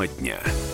Тема 0.00 0.06
дня. 0.06 0.69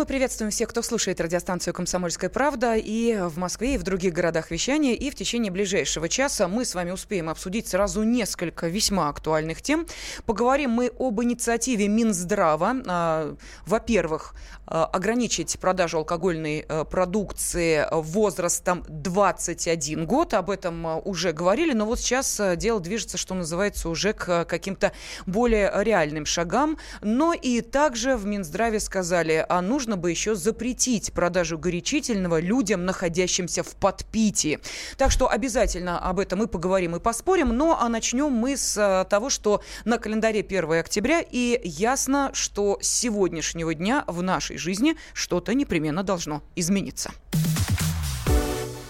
Мы 0.00 0.06
приветствуем 0.06 0.50
всех, 0.50 0.70
кто 0.70 0.80
слушает 0.80 1.20
радиостанцию 1.20 1.74
«Комсомольская 1.74 2.30
правда» 2.30 2.74
и 2.74 3.18
в 3.18 3.36
Москве, 3.36 3.74
и 3.74 3.76
в 3.76 3.82
других 3.82 4.14
городах 4.14 4.50
вещания. 4.50 4.94
И 4.94 5.10
в 5.10 5.14
течение 5.14 5.52
ближайшего 5.52 6.08
часа 6.08 6.48
мы 6.48 6.64
с 6.64 6.74
вами 6.74 6.90
успеем 6.90 7.28
обсудить 7.28 7.68
сразу 7.68 8.02
несколько 8.02 8.68
весьма 8.68 9.10
актуальных 9.10 9.60
тем. 9.60 9.86
Поговорим 10.24 10.70
мы 10.70 10.90
об 10.98 11.22
инициативе 11.22 11.86
Минздрава. 11.88 12.76
А, 12.86 13.36
во-первых, 13.66 14.34
а, 14.66 14.86
ограничить 14.86 15.58
продажу 15.60 15.98
алкогольной 15.98 16.64
а, 16.66 16.84
продукции 16.86 17.86
возрастом 17.92 18.86
21 18.88 20.06
год. 20.06 20.32
Об 20.32 20.48
этом 20.48 21.06
уже 21.06 21.34
говорили, 21.34 21.74
но 21.74 21.84
вот 21.84 22.00
сейчас 22.00 22.40
дело 22.56 22.80
движется, 22.80 23.18
что 23.18 23.34
называется, 23.34 23.90
уже 23.90 24.14
к 24.14 24.46
каким-то 24.46 24.92
более 25.26 25.70
реальным 25.84 26.24
шагам. 26.24 26.78
Но 27.02 27.34
и 27.34 27.60
также 27.60 28.16
в 28.16 28.24
Минздраве 28.24 28.80
сказали, 28.80 29.44
а 29.46 29.60
нужно 29.60 29.89
нужно 29.90 30.00
бы 30.00 30.10
еще 30.10 30.36
запретить 30.36 31.12
продажу 31.12 31.58
горячительного 31.58 32.40
людям, 32.40 32.84
находящимся 32.84 33.64
в 33.64 33.74
подпитии. 33.74 34.60
Так 34.96 35.10
что 35.10 35.28
обязательно 35.28 35.98
об 35.98 36.20
этом 36.20 36.38
мы 36.38 36.46
поговорим 36.46 36.94
и 36.94 37.00
поспорим. 37.00 37.48
Ну 37.48 37.76
а 37.76 37.88
начнем 37.88 38.30
мы 38.30 38.56
с 38.56 38.76
э, 38.76 39.04
того, 39.10 39.30
что 39.30 39.62
на 39.84 39.98
календаре 39.98 40.40
1 40.40 40.72
октября, 40.78 41.24
и 41.28 41.60
ясно, 41.64 42.30
что 42.34 42.78
с 42.80 42.88
сегодняшнего 42.88 43.74
дня 43.74 44.04
в 44.06 44.22
нашей 44.22 44.58
жизни 44.58 44.94
что-то 45.12 45.54
непременно 45.54 46.04
должно 46.04 46.42
измениться. 46.54 47.10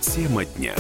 Тема 0.03 0.45
дня. 0.45 0.75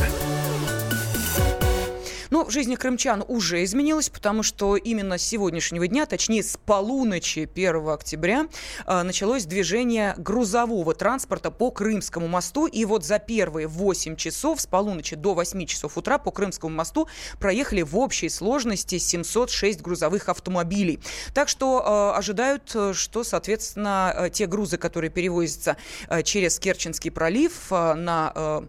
Но 2.30 2.44
в 2.44 2.50
жизни 2.50 2.76
крымчан 2.76 3.24
уже 3.26 3.64
изменилось, 3.64 4.08
потому 4.08 4.42
что 4.42 4.76
именно 4.76 5.18
с 5.18 5.22
сегодняшнего 5.22 5.86
дня, 5.86 6.06
точнее 6.06 6.42
с 6.42 6.56
полуночи 6.64 7.48
1 7.52 7.88
октября, 7.88 8.46
э, 8.86 9.02
началось 9.02 9.44
движение 9.44 10.14
грузового 10.16 10.94
транспорта 10.94 11.50
по 11.50 11.70
Крымскому 11.70 12.28
мосту. 12.28 12.66
И 12.66 12.84
вот 12.84 13.04
за 13.04 13.18
первые 13.18 13.66
8 13.66 14.16
часов, 14.16 14.60
с 14.60 14.66
полуночи 14.66 15.16
до 15.16 15.34
8 15.34 15.66
часов 15.66 15.98
утра 15.98 16.18
по 16.18 16.30
Крымскому 16.30 16.74
мосту 16.74 17.08
проехали 17.40 17.82
в 17.82 17.98
общей 17.98 18.28
сложности 18.28 18.98
706 18.98 19.80
грузовых 19.80 20.28
автомобилей. 20.28 21.00
Так 21.34 21.48
что 21.48 22.12
э, 22.14 22.18
ожидают, 22.18 22.70
э, 22.74 22.92
что, 22.94 23.24
соответственно, 23.24 24.30
те 24.32 24.46
грузы, 24.46 24.78
которые 24.78 25.10
перевозятся 25.10 25.76
через 26.24 26.58
Керченский 26.58 27.10
пролив 27.10 27.70
на... 27.70 28.62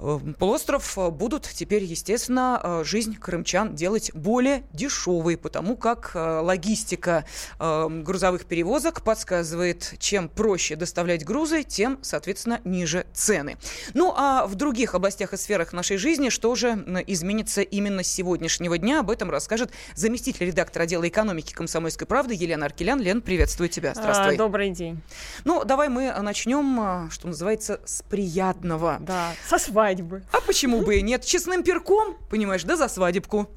Э, 0.00 0.10
Э, 0.10 0.18
полуостров 0.38 0.96
э, 0.98 1.10
будут 1.10 1.48
теперь, 1.48 1.84
естественно, 1.84 2.60
э, 2.62 2.84
жизнь 2.84 3.16
крымчан 3.16 3.74
делать 3.74 4.12
более 4.14 4.64
дешевой, 4.72 5.36
потому 5.36 5.76
как 5.76 6.12
логистика 6.14 7.24
грузовых 7.58 8.46
перевозок 8.46 9.02
подсказывает, 9.02 9.94
чем 9.98 10.28
проще 10.28 10.76
доставлять 10.76 11.24
грузы, 11.24 11.62
тем, 11.62 11.98
соответственно, 12.02 12.60
ниже 12.64 13.06
цены. 13.12 13.56
Ну 13.94 14.12
а 14.16 14.46
в 14.46 14.54
других 14.54 14.94
областях 14.94 15.32
и 15.32 15.36
сферах 15.36 15.72
нашей 15.72 15.96
жизни 15.96 16.28
что 16.28 16.54
же 16.54 16.70
изменится 17.06 17.62
именно 17.62 18.02
с 18.02 18.08
сегодняшнего 18.08 18.78
дня, 18.78 19.00
об 19.00 19.10
этом 19.10 19.30
расскажет 19.30 19.70
заместитель 19.94 20.46
редактора 20.46 20.84
отдела 20.84 21.06
экономики 21.06 21.52
«Комсомольской 21.52 22.06
правды» 22.06 22.34
Елена 22.34 22.66
Аркелян. 22.66 23.00
Лен, 23.00 23.22
приветствую 23.22 23.68
тебя. 23.68 23.94
Здравствуй. 23.94 24.34
А, 24.34 24.38
добрый 24.38 24.70
день. 24.70 25.00
Ну, 25.44 25.64
давай 25.64 25.88
мы 25.88 26.12
начнем, 26.20 27.10
что 27.10 27.28
называется, 27.28 27.80
с 27.84 28.02
приятного. 28.02 28.98
Да, 29.00 29.32
со 29.48 29.58
свадьбы 29.58 29.89
свадьбы. 29.90 30.22
А 30.32 30.40
почему 30.46 30.82
бы 30.82 30.98
и 30.98 31.02
нет? 31.02 31.24
Честным 31.24 31.62
перком, 31.62 32.16
понимаешь, 32.30 32.64
да 32.64 32.76
за 32.76 32.88
свадебку. 32.88 33.48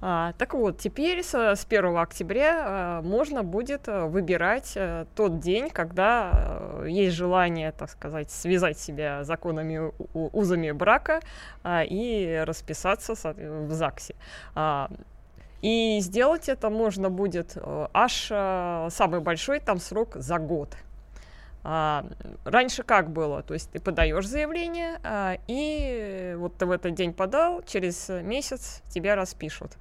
А, 0.00 0.32
так 0.38 0.54
вот, 0.54 0.78
теперь 0.78 1.24
с, 1.24 1.34
с 1.34 1.66
1 1.68 1.96
октября 1.96 2.62
а, 2.64 3.02
можно 3.02 3.42
будет 3.42 3.88
а, 3.88 4.06
выбирать 4.06 4.74
а, 4.76 5.06
тот 5.16 5.40
день, 5.40 5.70
когда 5.70 6.30
а, 6.32 6.84
есть 6.84 7.16
желание, 7.16 7.72
так 7.72 7.90
сказать, 7.90 8.30
связать 8.30 8.78
себя 8.78 9.24
законами, 9.24 9.92
у, 10.14 10.38
узами 10.38 10.70
брака 10.70 11.20
а, 11.64 11.82
и 11.82 12.42
расписаться 12.46 13.14
в 13.14 13.72
ЗАГСе. 13.72 14.14
А, 14.54 14.88
и 15.62 15.98
сделать 16.00 16.48
это 16.48 16.70
можно 16.70 17.10
будет 17.10 17.56
аж 17.92 18.26
самый 18.92 19.20
большой 19.20 19.58
там 19.58 19.80
срок 19.80 20.14
за 20.14 20.38
год. 20.38 20.76
А, 21.64 22.06
раньше 22.44 22.82
как 22.82 23.10
было? 23.10 23.42
То 23.42 23.54
есть 23.54 23.70
ты 23.70 23.80
подаешь 23.80 24.26
заявление, 24.26 25.00
а, 25.02 25.38
и 25.46 26.34
вот 26.38 26.56
ты 26.56 26.66
в 26.66 26.70
этот 26.70 26.94
день 26.94 27.12
подал, 27.12 27.62
через 27.62 28.08
месяц 28.08 28.82
тебя 28.88 29.14
распишут. 29.16 29.72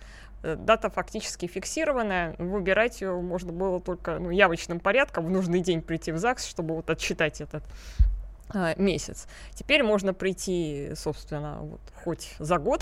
Э, 0.43 0.55
дата 0.55 0.89
фактически 0.89 1.47
фиксированная, 1.47 2.35
выбирать 2.37 3.01
ее 3.01 3.19
можно 3.21 3.51
было 3.51 3.81
только 3.81 4.19
ну, 4.19 4.29
явочным 4.29 4.79
порядком, 4.79 5.25
в 5.25 5.29
нужный 5.29 5.61
день 5.61 5.81
прийти 5.81 6.11
в 6.11 6.17
ЗАГС, 6.17 6.45
чтобы 6.45 6.75
вот 6.75 6.89
отсчитать 6.89 7.41
этот 7.41 7.63
а, 8.49 8.75
месяц. 8.77 9.27
Теперь 9.53 9.83
можно 9.83 10.13
прийти, 10.13 10.91
собственно, 10.95 11.59
вот, 11.61 11.81
хоть 12.03 12.35
за 12.39 12.57
год, 12.57 12.81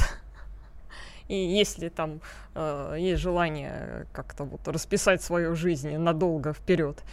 и 1.28 1.36
если 1.36 1.90
там 1.90 2.22
э, 2.56 2.96
есть 2.98 3.22
желание 3.22 4.08
как-то 4.12 4.46
вот 4.46 4.68
расписать 4.68 5.22
свою 5.22 5.56
жизнь 5.56 5.96
надолго 5.98 6.54
вперед, 6.54 7.04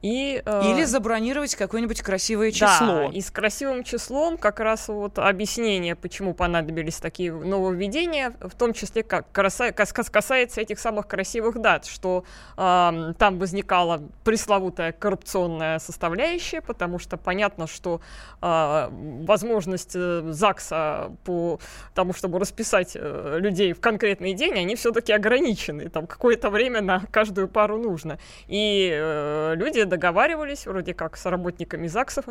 и, 0.00 0.40
э, 0.44 0.62
Или 0.70 0.84
забронировать 0.84 1.56
какое-нибудь 1.56 2.02
красивое 2.02 2.52
число. 2.52 2.86
Да, 2.86 3.04
и 3.06 3.20
с 3.20 3.32
красивым 3.32 3.82
числом 3.82 4.38
как 4.38 4.60
раз 4.60 4.86
вот 4.86 5.18
объяснение, 5.18 5.96
почему 5.96 6.34
понадобились 6.34 6.98
такие 6.98 7.32
нововведения, 7.32 8.32
в 8.40 8.54
том 8.54 8.74
числе 8.74 9.02
как 9.02 9.26
касается 9.32 10.60
этих 10.60 10.78
самых 10.78 11.08
красивых 11.08 11.60
дат, 11.60 11.84
что 11.86 12.24
э, 12.56 13.12
там 13.18 13.38
возникала 13.40 14.00
пресловутая 14.22 14.92
коррупционная 14.92 15.80
составляющая, 15.80 16.60
потому 16.60 17.00
что 17.00 17.16
понятно, 17.16 17.66
что 17.66 18.00
э, 18.40 18.88
возможность 18.92 19.94
ЗАГСа 19.94 21.10
по 21.24 21.58
тому, 21.94 22.12
чтобы 22.12 22.38
расписать 22.38 22.92
э, 22.94 23.38
людей 23.40 23.72
в 23.72 23.80
конкретный 23.80 24.34
день, 24.34 24.52
они 24.54 24.76
все-таки 24.88 25.12
ограничены. 25.12 25.88
Там 25.88 26.06
какое-то 26.06 26.50
время 26.50 26.80
на 26.80 27.02
каждую 27.10 27.48
пару 27.48 27.76
нужно. 27.78 28.18
И 28.46 28.90
э, 28.92 29.54
люди 29.56 29.84
договаривались 29.84 30.66
вроде 30.66 30.94
как 30.94 31.16
с 31.16 31.26
работниками 31.26 31.88
ЗАГСов 31.88 32.24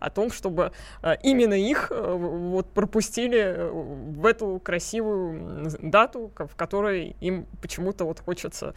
о 0.00 0.10
том, 0.10 0.32
чтобы 0.32 0.72
э, 1.02 1.14
именно 1.22 1.54
их 1.54 1.88
э, 1.90 2.16
вот 2.16 2.72
пропустили 2.72 3.38
э, 3.38 3.70
в 3.70 4.26
эту 4.26 4.60
красивую 4.64 5.70
дату, 5.80 6.32
в 6.36 6.56
которой 6.56 7.16
им 7.20 7.46
почему-то 7.62 8.04
вот 8.04 8.20
хочется 8.20 8.74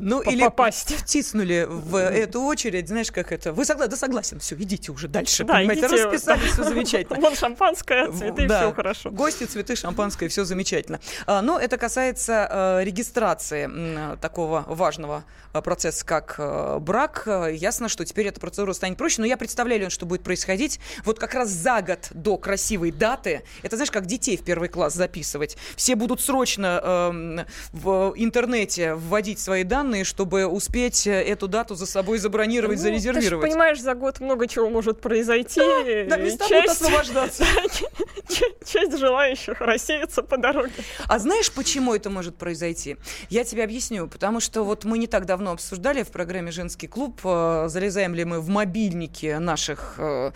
ну, 0.00 0.22
или 0.22 0.42
попасть. 0.42 0.94
втиснули 0.94 1.66
в 1.68 1.96
эту 1.96 2.42
очередь, 2.42 2.88
знаешь, 2.88 3.12
как 3.12 3.32
это, 3.32 3.52
вы 3.52 3.64
согласны? 3.64 3.90
Да 3.90 3.96
согласен, 3.96 4.38
все, 4.38 4.54
идите 4.54 4.92
уже 4.92 5.08
дальше, 5.08 5.44
да, 5.44 5.54
понимаете, 5.54 5.86
идите, 5.86 6.04
расписали, 6.04 6.40
все 6.40 6.64
замечательно. 6.64 7.20
Вон 7.20 7.34
шампанское, 7.34 8.10
цветы, 8.12 8.46
да. 8.46 8.58
все 8.58 8.72
хорошо. 8.72 9.10
Гости, 9.10 9.44
цветы, 9.44 9.76
шампанское, 9.76 10.28
все 10.28 10.44
замечательно. 10.44 11.00
А, 11.26 11.42
но 11.42 11.58
это 11.58 11.76
касается 11.76 12.37
регистрации 12.84 14.16
такого 14.20 14.64
важного 14.66 15.24
процесса, 15.52 16.04
как 16.04 16.38
брак 16.82 17.26
ясно, 17.52 17.88
что 17.88 18.04
теперь 18.04 18.26
эта 18.26 18.40
процедура 18.40 18.72
станет 18.72 18.98
проще. 18.98 19.20
Но 19.20 19.26
я 19.26 19.36
представляю, 19.36 19.90
что 19.90 20.06
будет 20.06 20.22
происходить 20.22 20.80
вот 21.04 21.18
как 21.18 21.34
раз 21.34 21.48
за 21.48 21.82
год 21.82 22.08
до 22.10 22.36
красивой 22.36 22.90
даты. 22.90 23.42
Это, 23.62 23.76
знаешь, 23.76 23.90
как 23.90 24.06
детей 24.06 24.36
в 24.36 24.42
первый 24.44 24.68
класс 24.68 24.94
записывать. 24.94 25.56
Все 25.76 25.94
будут 25.94 26.20
срочно 26.20 26.80
э, 26.82 27.44
в 27.72 28.14
интернете 28.16 28.94
вводить 28.94 29.38
свои 29.38 29.64
данные, 29.64 30.04
чтобы 30.04 30.46
успеть 30.46 31.06
эту 31.06 31.48
дату 31.48 31.74
за 31.74 31.86
собой 31.86 32.18
забронировать, 32.18 32.78
ну, 32.78 32.82
зарезервировать. 32.82 33.24
Ты 33.24 33.30
же 33.30 33.38
понимаешь, 33.40 33.80
за 33.80 33.94
год 33.94 34.20
много 34.20 34.46
чего 34.46 34.68
может 34.70 35.00
произойти. 35.00 35.60
Да, 35.60 36.16
да 36.16 36.22
места 36.22 36.48
часть, 36.48 36.80
будут 36.80 36.82
освобождаться. 36.82 37.44
Часть 38.64 38.98
желающих 38.98 39.60
рассеется 39.60 40.22
по 40.22 40.36
дороге. 40.36 40.72
А 41.06 41.18
знаешь, 41.18 41.50
почему 41.50 41.94
это 41.94 42.10
может 42.10 42.27
произойти? 42.36 42.96
Я 43.30 43.44
тебе 43.44 43.64
объясню. 43.64 44.08
Потому 44.08 44.40
что 44.40 44.64
вот 44.64 44.84
мы 44.84 44.98
не 44.98 45.06
так 45.06 45.24
давно 45.24 45.52
обсуждали 45.52 46.02
в 46.02 46.08
программе 46.08 46.50
«Женский 46.50 46.86
клуб» 46.86 47.20
Э, 47.24 47.68
залезаем 47.68 48.14
ли 48.14 48.24
мы 48.24 48.40
в 48.40 48.48
мобильники 48.48 49.36
наших 49.38 49.94
э, 49.98 50.32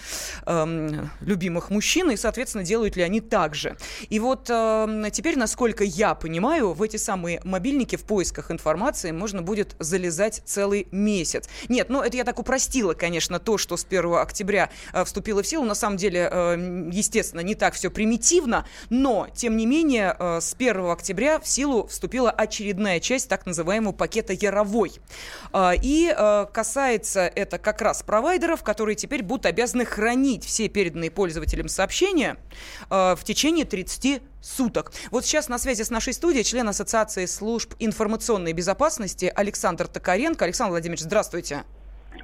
э, 0.47 0.89
любимых 1.21 1.71
мужчин, 1.71 2.11
и, 2.11 2.17
соответственно, 2.17 2.65
делают 2.65 2.97
ли 2.97 3.03
они 3.03 3.21
так 3.21 3.55
же. 3.55 3.77
И 4.09 4.19
вот 4.19 4.49
э, 4.51 5.11
теперь, 5.13 5.39
насколько 5.39 5.85
я 5.85 6.15
понимаю, 6.15 6.73
в 6.73 6.83
эти 6.83 6.97
самые 6.97 7.41
мобильники 7.45 7.97
в 7.97 8.05
поисках 8.05 8.51
информации 8.51 9.11
можно 9.11 9.43
будет 9.43 9.77
залезать 9.79 10.43
целый 10.45 10.89
месяц. 10.91 11.49
Нет, 11.69 11.89
ну 11.89 12.03
это 12.03 12.17
я 12.17 12.25
так 12.25 12.39
упростила, 12.39 12.95
конечно, 12.95 13.39
то, 13.39 13.59
что 13.59 13.77
с 13.77 13.85
1 13.85 14.15
октября 14.15 14.71
э, 14.93 15.05
вступило 15.05 15.43
в 15.43 15.47
силу. 15.47 15.65
На 15.65 15.75
самом 15.75 15.97
деле, 15.97 16.29
э, 16.31 16.89
естественно, 16.93 17.41
не 17.41 17.55
так 17.55 17.75
все 17.75 17.91
примитивно, 17.91 18.67
но, 18.91 19.29
тем 19.35 19.57
не 19.57 19.67
менее, 19.67 20.17
э, 20.19 20.41
с 20.41 20.55
1 20.55 20.91
октября 20.91 21.39
в 21.41 21.47
силу 21.47 21.82
вступила 21.87 22.31
очередная 22.31 23.01
часть 23.01 23.29
так 23.29 23.47
называемого 23.47 23.93
пакета 23.93 24.33
Яровой. 24.33 24.93
А, 25.53 25.73
и 25.75 26.13
а, 26.17 26.47
касается 26.47 27.23
это 27.35 27.59
как 27.59 27.83
раз 27.83 28.03
провайдеров, 28.03 28.63
которые 28.63 28.97
теперь 28.97 29.23
будут 29.23 29.47
обязаны 29.47 29.85
хранить 29.85 30.45
все 30.45 30.69
переданные 30.69 31.11
пользователям 31.11 31.69
сообщения 31.69 32.37
а, 32.91 33.17
в 33.17 33.25
течение 33.25 33.65
30 33.65 34.23
суток. 34.41 34.93
Вот 35.11 35.25
сейчас 35.25 35.49
на 35.49 35.59
связи 35.59 35.83
с 35.83 35.91
нашей 35.91 36.13
студией 36.13 36.45
член 36.45 36.69
Ассоциации 36.69 37.27
служб 37.27 37.75
информационной 37.79 38.53
безопасности 38.53 39.33
Александр 39.35 39.87
Токаренко. 39.87 40.45
Александр 40.45 40.71
Владимирович, 40.71 41.03
здравствуйте. 41.03 41.65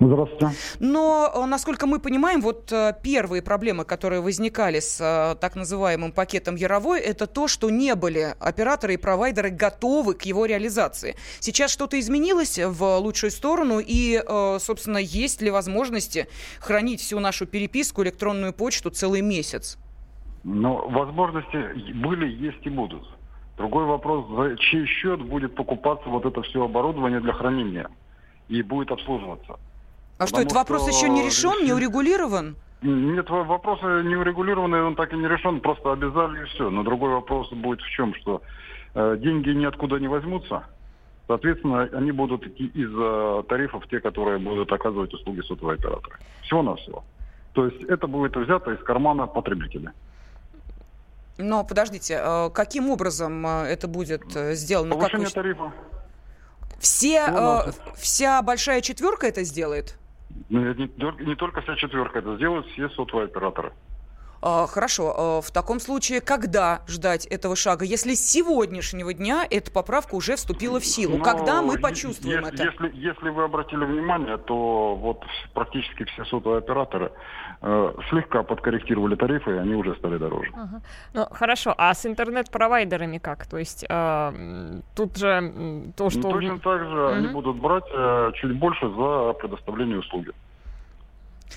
Здравствуйте. 0.01 0.51
Но, 0.79 1.31
э, 1.35 1.47
насколько 1.47 1.87
мы 1.87 1.99
понимаем, 1.99 2.41
вот 2.41 2.71
э, 2.73 2.93
первые 3.03 3.43
проблемы, 3.43 3.85
которые 3.85 4.21
возникали 4.21 4.79
с 4.79 5.01
э, 5.01 5.37
так 5.41 5.57
называемым 5.57 6.13
пакетом 6.13 6.55
Яровой, 6.55 7.01
это 7.01 7.27
то, 7.27 7.49
что 7.49 7.69
не 7.71 7.95
были 7.95 8.35
операторы 8.39 8.95
и 8.95 8.97
провайдеры 8.97 9.51
готовы 9.51 10.15
к 10.15 10.23
его 10.23 10.47
реализации. 10.47 11.17
Сейчас 11.41 11.73
что-то 11.73 11.99
изменилось 11.99 12.59
в 12.59 12.99
лучшую 12.99 13.31
сторону, 13.31 13.81
и, 13.81 14.23
собственно, 14.59 14.99
есть 14.99 15.43
ли 15.43 15.51
возможности 15.51 16.29
хранить 16.61 17.01
всю 17.01 17.19
нашу 17.19 17.47
переписку, 17.47 18.03
электронную 18.03 18.53
почту 18.53 18.91
целый 18.91 19.21
месяц? 19.21 19.79
Ну, 20.45 20.89
возможности 20.91 21.93
были, 21.95 22.29
есть 22.29 22.65
и 22.65 22.71
будут. 22.71 23.03
Другой 23.57 23.85
вопрос, 23.85 24.27
за 24.37 24.57
чей 24.57 24.87
счет 24.87 25.21
будет 25.21 25.55
покупаться 25.55 26.09
вот 26.09 26.25
это 26.25 26.43
все 26.43 26.65
оборудование 26.65 27.21
для 27.21 27.33
хранения 27.33 27.89
и 28.49 28.63
будет 28.63 28.91
обслуживаться. 28.91 29.59
А 30.19 30.27
что, 30.27 30.41
этот 30.41 30.53
вопрос 30.53 30.83
что... 30.83 30.91
еще 30.91 31.09
не 31.09 31.25
решен, 31.25 31.65
не 31.65 31.73
урегулирован? 31.73 32.57
Нет, 32.83 33.29
вопрос 33.31 33.81
не 33.83 34.17
урегулированный, 34.17 34.83
он 34.83 34.95
так 34.95 35.13
и 35.13 35.17
не 35.17 35.27
решен, 35.27 35.61
просто 35.61 35.93
обязали 35.93 36.43
и 36.43 36.45
все. 36.47 36.71
Но 36.71 36.83
другой 36.83 37.11
вопрос 37.11 37.51
будет 37.53 37.81
в 37.81 37.89
чем, 37.91 38.15
что 38.15 38.43
э, 38.95 39.17
деньги 39.19 39.51
ниоткуда 39.51 39.99
не 39.99 40.09
возьмутся, 40.09 40.65
соответственно, 41.27 41.89
они 41.93 42.13
будут 42.13 42.47
идти 42.47 42.67
из 42.67 42.91
э, 42.93 43.43
тарифов, 43.49 43.89
те, 43.89 44.01
которые 44.01 44.39
будут 44.39 44.73
оказывать 44.73 45.13
услуги 45.13 45.41
сотового 45.41 45.75
оператора. 45.75 46.17
Всего-навсего. 46.43 47.05
То 47.53 47.67
есть 47.67 47.83
это 47.85 48.07
будет 48.07 48.37
взято 48.37 48.73
из 48.73 48.83
кармана 48.85 49.27
потребителя. 49.27 49.93
Но 51.37 51.65
подождите, 51.65 52.21
э, 52.21 52.51
каким 52.51 52.91
образом 52.91 53.47
э, 53.47 53.65
это 53.65 53.89
будет 53.89 54.37
э, 54.37 54.55
сделано? 54.55 54.95
Повышение 54.95 55.27
как 55.27 55.37
вы... 55.37 55.43
тарифа. 55.43 55.73
Все, 56.79 57.27
э, 57.29 57.73
вся 57.97 58.43
большая 58.43 58.81
четверка 58.81 59.27
это 59.27 59.43
сделает? 59.45 59.97
Ну, 60.49 60.75
не, 60.75 61.25
не 61.25 61.35
только 61.35 61.61
вся 61.63 61.77
четверка 61.77 62.19
это 62.21 62.37
сделают, 62.37 62.67
все 62.69 62.89
сотовые 62.91 63.27
операторы. 63.27 63.73
А, 64.41 64.67
хорошо, 64.67 65.15
а, 65.17 65.41
в 65.41 65.51
таком 65.51 65.81
случае, 65.81 66.21
когда 66.21 66.83
ждать 66.87 67.27
этого 67.27 67.57
шага? 67.57 67.85
Если 67.85 68.15
с 68.15 68.25
сегодняшнего 68.25 69.13
дня 69.13 69.45
эта 69.49 69.71
поправка 69.71 70.15
уже 70.15 70.37
вступила 70.37 70.79
в 70.79 70.87
силу, 70.87 71.19
Но 71.19 71.25
когда 71.25 71.61
мы 71.61 71.79
почувствуем 71.79 72.45
если, 72.45 72.55
это? 72.55 72.85
Если, 72.85 72.97
если 72.97 73.29
вы 73.31 73.45
обратили 73.45 73.85
внимание, 73.85 74.37
то 74.37 74.95
вот 74.95 75.25
практически 75.55 76.05
все 76.05 76.25
сотовые 76.27 76.59
операторы 76.59 77.11
слегка 77.61 78.43
подкорректировали 78.43 79.17
тарифы, 79.17 79.51
и 79.51 79.59
они 79.59 79.75
уже 79.75 79.95
стали 79.97 80.17
дороже. 80.17 80.51
Ага. 80.55 80.81
Ну, 81.13 81.27
хорошо, 81.33 81.75
а 81.77 81.93
с 81.93 82.07
интернет-провайдерами 82.07 83.19
как? 83.19 83.47
То 83.47 83.59
есть 83.59 83.85
э, 83.89 84.81
тут 84.95 85.17
же 85.17 85.93
то, 85.97 86.09
что... 86.11 86.21
Ну, 86.21 86.31
точно 86.31 86.59
так 86.59 86.81
же 86.85 87.05
угу. 87.05 87.15
они 87.15 87.27
будут 87.29 87.57
брать 87.57 87.85
э, 87.93 88.31
чуть 88.35 88.57
больше 88.57 88.89
за 88.89 89.33
предоставление 89.33 89.99
услуги. 89.99 90.31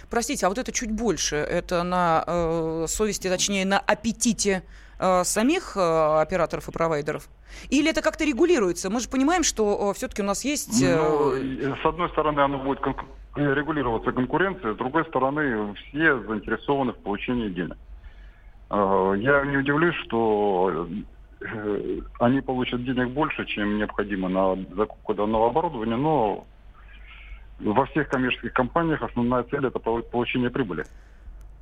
Простите, 0.10 0.46
а 0.46 0.50
вот 0.50 0.58
это 0.58 0.72
чуть 0.72 0.92
больше, 0.92 1.36
это 1.36 1.84
на 1.84 2.24
э, 2.26 2.86
совести, 2.88 3.28
точнее, 3.28 3.66
на 3.66 3.80
аппетите 3.80 4.64
э, 5.00 5.24
самих 5.24 5.78
э, 5.78 6.22
операторов 6.22 6.68
и 6.68 6.72
провайдеров? 6.72 7.28
Или 7.70 7.92
это 7.92 8.02
как-то 8.02 8.24
регулируется? 8.26 8.90
Мы 8.90 9.02
же 9.02 9.10
понимаем, 9.10 9.44
что 9.44 9.92
э, 9.92 9.94
все-таки 9.98 10.22
у 10.22 10.26
нас 10.26 10.44
есть... 10.46 10.82
Э... 10.82 10.96
Ну, 10.96 11.76
с 11.76 11.86
одной 11.86 12.10
стороны, 12.10 12.40
оно 12.40 12.58
будет 12.58 12.80
регулироваться 13.36 14.12
конкуренция, 14.12 14.74
с 14.74 14.78
другой 14.78 15.06
стороны, 15.06 15.74
все 15.76 16.20
заинтересованы 16.20 16.94
в 16.94 16.98
получении 16.98 17.50
денег. 17.50 17.78
Э, 18.70 19.14
я 19.18 19.46
не 19.46 19.58
удивлюсь, 19.58 19.96
что 20.06 20.88
э, 21.42 22.00
они 22.20 22.42
получат 22.42 22.84
денег 22.84 23.10
больше, 23.10 23.46
чем 23.46 23.78
необходимо 23.78 24.30
на 24.30 24.56
закупку 24.76 25.14
данного 25.14 25.48
оборудования, 25.48 25.98
но 25.98 26.46
во 27.60 27.86
всех 27.88 28.10
коммерческих 28.10 28.54
компаниях 28.54 29.02
основная 29.02 29.44
цель 29.44 29.66
это 29.66 29.80
получение 29.80 30.50
прибыли. 30.50 30.84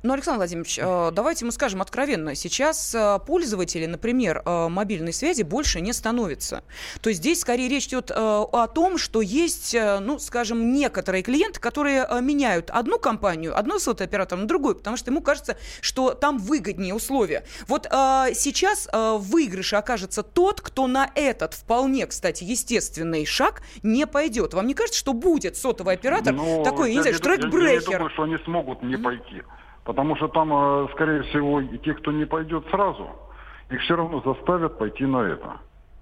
Ну, 0.02 0.14
Александр 0.14 0.38
Владимирович, 0.38 0.78
э, 0.78 1.10
давайте 1.12 1.44
мы 1.44 1.52
скажем 1.52 1.82
откровенно. 1.82 2.34
Сейчас 2.34 2.94
э, 2.94 3.18
пользователи, 3.26 3.84
например, 3.84 4.42
э, 4.44 4.68
мобильной 4.68 5.12
связи 5.12 5.42
больше 5.42 5.82
не 5.82 5.92
становятся. 5.92 6.64
То 7.02 7.10
есть 7.10 7.20
здесь 7.20 7.40
скорее 7.40 7.68
речь 7.68 7.88
идет 7.88 8.10
о 8.10 8.66
том, 8.68 8.98
что 8.98 9.20
есть, 9.20 9.76
ну, 10.00 10.18
скажем, 10.18 10.72
некоторые 10.72 11.22
клиенты, 11.22 11.60
которые 11.60 12.06
меняют 12.20 12.70
одну 12.70 12.98
компанию, 12.98 13.56
одну 13.56 13.78
сотовый 13.78 14.06
оператор 14.06 14.38
на 14.38 14.46
другую, 14.46 14.76
потому 14.76 14.96
что 14.96 15.10
ему 15.10 15.20
кажется, 15.20 15.56
что 15.80 16.14
там 16.14 16.38
выгоднее 16.38 16.94
условия. 16.94 17.44
Вот 17.66 17.86
сейчас 17.90 18.88
в 18.92 19.18
выигрыше 19.18 19.76
окажется 19.76 20.22
тот, 20.22 20.60
кто 20.60 20.86
на 20.86 21.10
этот 21.14 21.54
вполне, 21.54 22.06
кстати, 22.06 22.44
естественный 22.44 23.24
шаг 23.26 23.62
не 23.82 24.06
пойдет. 24.06 24.54
Вам 24.54 24.66
не 24.66 24.74
кажется, 24.74 24.98
что 24.98 25.12
будет 25.12 25.56
сотовый 25.56 25.94
оператор 25.94 26.34
ну, 26.34 26.62
такой, 26.62 26.90
я 26.90 26.96
не 26.96 27.02
знаю, 27.02 27.16
штрек-брехер? 27.16 27.64
Я, 27.64 27.72
я 27.72 27.80
думаю, 27.80 28.10
что 28.10 28.22
они 28.24 28.36
смогут 28.44 28.82
не 28.82 28.96
пойти. 28.96 29.42
Потому 29.90 30.14
что 30.14 30.28
там, 30.28 30.52
э, 30.52 30.86
скорее 30.92 31.24
всего, 31.24 31.60
те, 31.62 31.94
кто 31.94 32.12
не 32.12 32.24
пойдет 32.24 32.64
сразу, 32.70 33.08
их 33.70 33.80
все 33.80 33.96
равно 33.96 34.22
заставят 34.24 34.78
пойти 34.78 35.04
на 35.04 35.16
это. 35.16 35.56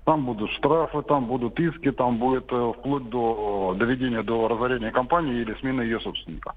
Там 0.05 0.27
будут 0.27 0.51
штрафы, 0.51 1.01
там 1.01 1.25
будут 1.25 1.59
иски, 1.59 1.91
там 1.93 2.19
будет 2.19 2.45
э, 2.53 2.73
вплоть 2.77 3.09
до 3.09 3.75
доведения 3.79 4.23
до 4.23 4.47
разорения 4.47 4.91
компании 4.91 5.41
или 5.41 5.55
смены 5.61 5.81
ее 5.81 6.01
собственника. 6.01 6.53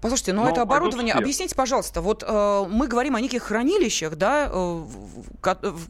Послушайте, 0.00 0.32
но, 0.32 0.42
но 0.42 0.50
это 0.50 0.62
оборудование. 0.62 1.14
Объясните, 1.14 1.54
пожалуйста, 1.54 2.00
вот 2.00 2.24
э, 2.26 2.64
мы 2.68 2.88
говорим 2.88 3.14
о 3.14 3.20
неких 3.20 3.44
хранилищах, 3.44 4.16
да, 4.16 4.50
э, 4.52 4.84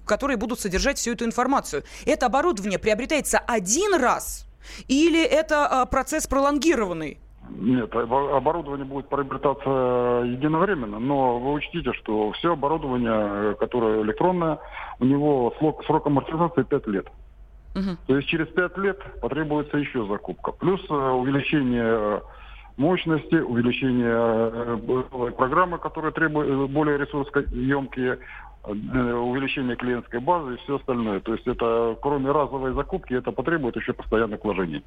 которые 0.05 0.37
будут 0.37 0.61
содержать 0.61 0.99
всю 0.99 1.13
эту 1.13 1.25
информацию. 1.25 1.83
Это 2.05 2.27
оборудование 2.27 2.79
приобретается 2.79 3.39
один 3.39 3.95
раз 3.95 4.47
или 4.87 5.23
это 5.25 5.87
э, 5.87 5.91
процесс 5.91 6.27
пролонгированный? 6.27 7.17
Нет, 7.51 7.95
оборудование 7.95 8.85
будет 8.85 9.09
приобретаться 9.09 10.23
единовременно, 10.25 10.99
но 10.99 11.39
вы 11.39 11.53
учтите, 11.55 11.93
что 11.95 12.33
все 12.33 12.53
оборудование, 12.53 13.55
которое 13.57 14.03
электронное, 14.03 14.59
у 15.01 15.05
него 15.05 15.55
срок, 15.59 15.85
срок 15.85 16.07
амортизации 16.07 16.63
5 16.63 16.87
лет. 16.89 17.07
Угу. 17.75 17.97
То 18.07 18.17
есть 18.17 18.29
через 18.29 18.49
5 18.49 18.79
лет 18.79 18.99
потребуется 19.21 19.79
еще 19.79 20.07
закупка. 20.07 20.53
Плюс 20.53 20.81
э, 20.89 20.95
увеличение 20.95 22.23
мощности, 22.77 23.37
увеличение 23.37 24.51
э, 24.51 25.31
программы, 25.37 25.79
которые 25.79 26.13
требуют 26.13 26.49
э, 26.49 26.73
более 26.73 26.99
ресурсоемкие, 26.99 28.19
увеличение 28.65 29.77
клиентской 29.77 30.21
базы 30.21 30.55
и 30.55 30.57
все 30.59 30.77
остальное. 30.77 31.21
То 31.21 31.33
есть 31.33 31.47
это, 31.47 31.97
кроме 32.03 32.31
разовой 32.31 32.75
закупки, 32.75 33.15
это 33.15 33.33
потребует 33.33 33.77
еще 33.77 33.93
постоянных 33.93 34.45
вложений. 34.45 34.83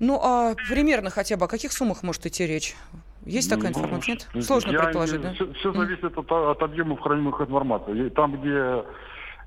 Ну, 0.00 0.18
а 0.22 0.54
примерно 0.68 1.10
хотя 1.10 1.36
бы 1.36 1.44
о 1.44 1.48
каких 1.48 1.72
суммах 1.72 2.02
может 2.02 2.24
идти 2.26 2.46
речь? 2.46 2.74
Есть 3.26 3.50
такая 3.50 3.70
ну, 3.70 3.78
информация? 3.78 4.18
Нет? 4.34 4.44
Сложно 4.44 4.72
я, 4.72 4.80
предположить, 4.80 5.20
да? 5.20 5.34
Все, 5.34 5.52
все 5.52 5.72
зависит 5.72 6.16
от, 6.16 6.32
от 6.32 6.62
объемов 6.62 7.00
хранимых 7.00 7.38
информации. 7.40 8.08
Там, 8.08 8.40
где 8.40 8.82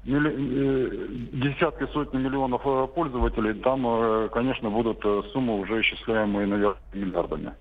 милли, 0.06 0.32
э, 0.32 1.08
десятки, 1.34 1.88
сотни 1.92 2.20
миллионов 2.20 2.62
э, 2.66 2.88
пользователей, 2.94 3.56
там, 3.56 3.86
э, 3.88 4.30
конечно, 4.32 4.70
будут 4.70 5.02
суммы 5.32 5.60
уже 5.60 5.82
исчисляемые, 5.82 6.46
наверное, 6.46 6.78
миллиардами. 6.94 7.54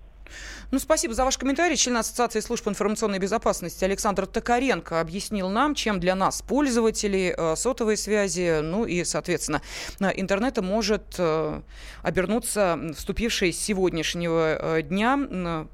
Ну, 0.71 0.79
спасибо 0.79 1.13
за 1.13 1.25
ваш 1.25 1.37
комментарий. 1.37 1.75
Член 1.75 1.97
Ассоциации 1.97 2.39
служб 2.39 2.67
информационной 2.67 3.19
безопасности 3.19 3.83
Александр 3.83 4.25
Токаренко 4.25 4.99
объяснил 4.99 5.49
нам, 5.49 5.75
чем 5.75 5.99
для 5.99 6.15
нас, 6.15 6.41
пользователей 6.41 7.33
э, 7.35 7.55
сотовой 7.55 7.97
связи, 7.97 8.59
ну 8.61 8.85
и, 8.85 9.03
соответственно, 9.03 9.61
интернета 9.99 10.61
может 10.61 11.15
э, 11.17 11.61
обернуться 12.01 12.79
вступивший 12.95 13.53
с 13.53 13.59
сегодняшнего 13.59 14.77
э, 14.77 14.81
дня 14.81 15.67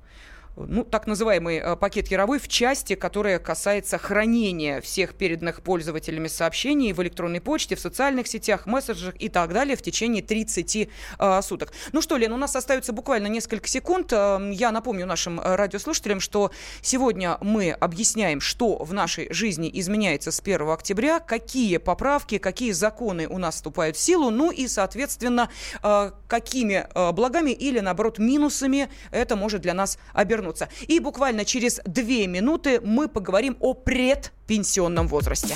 ну, 0.67 0.83
так 0.83 1.07
называемый 1.07 1.57
э, 1.57 1.75
пакет 1.75 2.09
Яровой 2.09 2.39
в 2.39 2.47
части, 2.47 2.95
которая 2.95 3.39
касается 3.39 3.97
хранения 3.97 4.81
всех 4.81 5.15
переданных 5.15 5.61
пользователями 5.61 6.27
сообщений 6.27 6.93
в 6.93 7.01
электронной 7.01 7.41
почте, 7.41 7.75
в 7.75 7.79
социальных 7.79 8.27
сетях, 8.27 8.65
мессенджерах 8.65 9.15
и 9.19 9.29
так 9.29 9.53
далее 9.53 9.75
в 9.75 9.81
течение 9.81 10.21
30 10.21 10.89
э, 11.19 11.41
суток. 11.41 11.71
Ну 11.91 12.01
что, 12.01 12.17
Лен, 12.17 12.33
у 12.33 12.37
нас 12.37 12.55
остается 12.55 12.93
буквально 12.93 13.27
несколько 13.27 13.67
секунд. 13.67 14.11
Э, 14.11 14.39
я 14.53 14.71
напомню 14.71 15.05
нашим 15.05 15.39
э, 15.39 15.55
радиослушателям, 15.55 16.19
что 16.19 16.51
сегодня 16.81 17.37
мы 17.41 17.71
объясняем, 17.71 18.41
что 18.41 18.77
в 18.83 18.93
нашей 18.93 19.31
жизни 19.33 19.69
изменяется 19.73 20.31
с 20.31 20.39
1 20.39 20.69
октября, 20.69 21.19
какие 21.19 21.77
поправки, 21.77 22.37
какие 22.37 22.71
законы 22.71 23.27
у 23.27 23.37
нас 23.37 23.55
вступают 23.55 23.95
в 23.95 23.99
силу, 23.99 24.29
ну 24.29 24.51
и, 24.51 24.67
соответственно, 24.67 25.49
э, 25.81 26.11
какими 26.27 26.87
э, 26.93 27.11
благами 27.11 27.51
или, 27.51 27.79
наоборот, 27.79 28.19
минусами 28.19 28.89
это 29.11 29.35
может 29.35 29.61
для 29.61 29.73
нас 29.73 29.97
обернуться 30.13 30.48
вернутся. 30.49 30.69
И 30.87 30.99
буквально 30.99 31.45
через 31.45 31.81
две 31.85 32.27
минуты 32.27 32.81
мы 32.81 33.07
поговорим 33.07 33.57
о 33.59 33.73
предпенсионном 33.73 35.07
возрасте. 35.07 35.55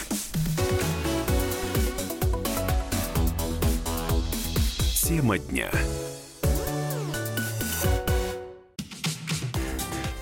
Тема 5.03 5.37
дня. 5.37 5.69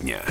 Дня. 0.00 0.22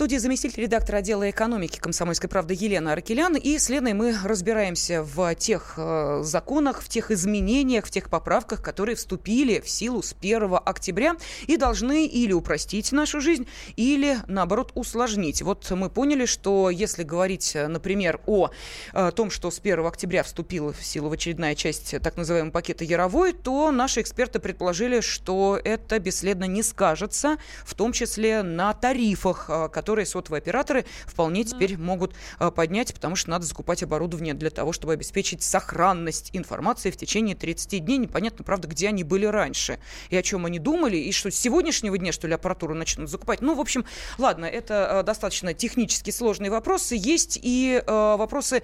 Студии 0.00 0.16
заместитель 0.16 0.62
редактора 0.62 0.96
отдела 0.96 1.28
экономики 1.28 1.78
«Комсомольской 1.78 2.30
правды» 2.30 2.56
Елена 2.58 2.94
Аркелян. 2.94 3.36
И 3.36 3.58
с 3.58 3.68
Леной 3.68 3.92
мы 3.92 4.16
разбираемся 4.24 5.02
в 5.02 5.34
тех 5.34 5.74
э, 5.76 6.22
законах, 6.22 6.80
в 6.80 6.88
тех 6.88 7.10
изменениях, 7.10 7.84
в 7.84 7.90
тех 7.90 8.08
поправках, 8.08 8.62
которые 8.62 8.96
вступили 8.96 9.60
в 9.60 9.68
силу 9.68 10.00
с 10.02 10.14
1 10.18 10.56
октября 10.64 11.16
и 11.46 11.58
должны 11.58 12.06
или 12.06 12.32
упростить 12.32 12.92
нашу 12.92 13.20
жизнь, 13.20 13.46
или, 13.76 14.16
наоборот, 14.26 14.72
усложнить. 14.74 15.42
Вот 15.42 15.70
мы 15.70 15.90
поняли, 15.90 16.24
что 16.24 16.70
если 16.70 17.02
говорить, 17.02 17.54
например, 17.54 18.22
о, 18.24 18.48
о 18.94 19.08
э, 19.08 19.12
том, 19.12 19.30
что 19.30 19.50
с 19.50 19.58
1 19.58 19.84
октября 19.84 20.22
вступила 20.22 20.72
в 20.72 20.82
силу 20.82 21.10
в 21.10 21.12
очередная 21.12 21.54
часть 21.54 21.94
так 22.00 22.16
называемого 22.16 22.52
пакета 22.52 22.84
Яровой, 22.84 23.34
то 23.34 23.70
наши 23.70 24.00
эксперты 24.00 24.38
предположили, 24.38 25.02
что 25.02 25.60
это 25.62 25.98
бесследно 25.98 26.44
не 26.44 26.62
скажется, 26.62 27.36
в 27.66 27.74
том 27.74 27.92
числе 27.92 28.42
на 28.42 28.72
тарифах, 28.72 29.44
э, 29.50 29.68
которые 29.68 29.89
которые 29.90 30.06
сотовые 30.06 30.38
операторы 30.38 30.84
вполне 31.04 31.42
теперь 31.42 31.76
могут 31.76 32.14
а, 32.38 32.52
поднять, 32.52 32.94
потому 32.94 33.16
что 33.16 33.28
надо 33.30 33.44
закупать 33.44 33.82
оборудование 33.82 34.34
для 34.34 34.50
того, 34.50 34.72
чтобы 34.72 34.92
обеспечить 34.92 35.42
сохранность 35.42 36.30
информации 36.32 36.92
в 36.92 36.96
течение 36.96 37.34
30 37.34 37.84
дней. 37.84 37.98
Непонятно, 37.98 38.44
правда, 38.44 38.68
где 38.68 38.86
они 38.86 39.02
были 39.02 39.26
раньше 39.26 39.80
и 40.08 40.16
о 40.16 40.22
чем 40.22 40.46
они 40.46 40.60
думали, 40.60 40.96
и 40.96 41.10
что 41.10 41.28
с 41.28 41.34
сегодняшнего 41.34 41.98
дня, 41.98 42.12
что 42.12 42.28
ли, 42.28 42.34
аппаратуру 42.34 42.72
начнут 42.72 43.10
закупать. 43.10 43.40
Ну, 43.40 43.56
в 43.56 43.60
общем, 43.60 43.84
ладно, 44.16 44.44
это 44.44 45.00
а, 45.00 45.02
достаточно 45.02 45.54
технически 45.54 46.12
сложные 46.12 46.52
вопросы. 46.52 46.94
Есть 46.96 47.36
и 47.42 47.82
э, 47.84 48.16
вопросы 48.16 48.62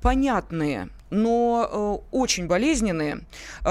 понятные, 0.00 0.90
но 1.10 1.68
э, 1.68 2.06
очень 2.12 2.46
болезненные. 2.46 3.22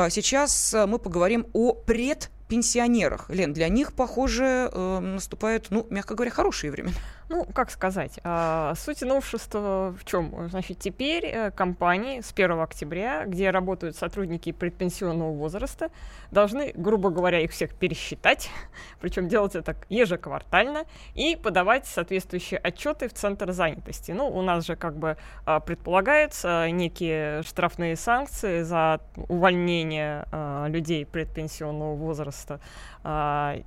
Сейчас 0.09 0.73
мы 0.73 0.99
поговорим 0.99 1.47
о 1.53 1.71
пред 1.71 2.29
пенсионерах. 2.51 3.29
Лен, 3.29 3.53
для 3.53 3.69
них, 3.69 3.93
похоже, 3.93 4.69
э, 4.73 4.99
наступают, 4.99 5.67
ну, 5.69 5.87
мягко 5.89 6.15
говоря, 6.15 6.31
хорошие 6.31 6.69
времена. 6.69 6.93
Ну, 7.31 7.45
как 7.45 7.71
сказать, 7.71 8.19
а, 8.25 8.73
суть 8.75 9.03
новшества 9.03 9.95
в 9.97 10.03
чем? 10.03 10.49
Значит, 10.49 10.79
теперь 10.79 11.25
э, 11.25 11.51
компании 11.51 12.19
с 12.19 12.33
1 12.33 12.59
октября, 12.59 13.23
где 13.25 13.51
работают 13.51 13.95
сотрудники 13.95 14.51
предпенсионного 14.51 15.31
возраста, 15.31 15.91
должны, 16.31 16.73
грубо 16.75 17.09
говоря, 17.09 17.39
их 17.39 17.51
всех 17.51 17.73
пересчитать, 17.73 18.49
причем 18.99 19.29
делать 19.29 19.55
это 19.55 19.77
ежеквартально, 19.87 20.83
и 21.15 21.37
подавать 21.37 21.87
соответствующие 21.87 22.59
отчеты 22.59 23.07
в 23.07 23.13
Центр 23.13 23.53
занятости. 23.53 24.11
Ну, 24.11 24.27
у 24.27 24.41
нас 24.41 24.65
же 24.65 24.75
как 24.75 24.97
бы 24.97 25.15
а, 25.45 25.61
предполагаются 25.61 26.69
некие 26.69 27.43
штрафные 27.43 27.95
санкции 27.95 28.61
за 28.63 28.99
увольнение 29.15 30.25
а, 30.33 30.67
людей 30.67 31.05
предпенсионного 31.05 31.95
возраста. 31.95 32.59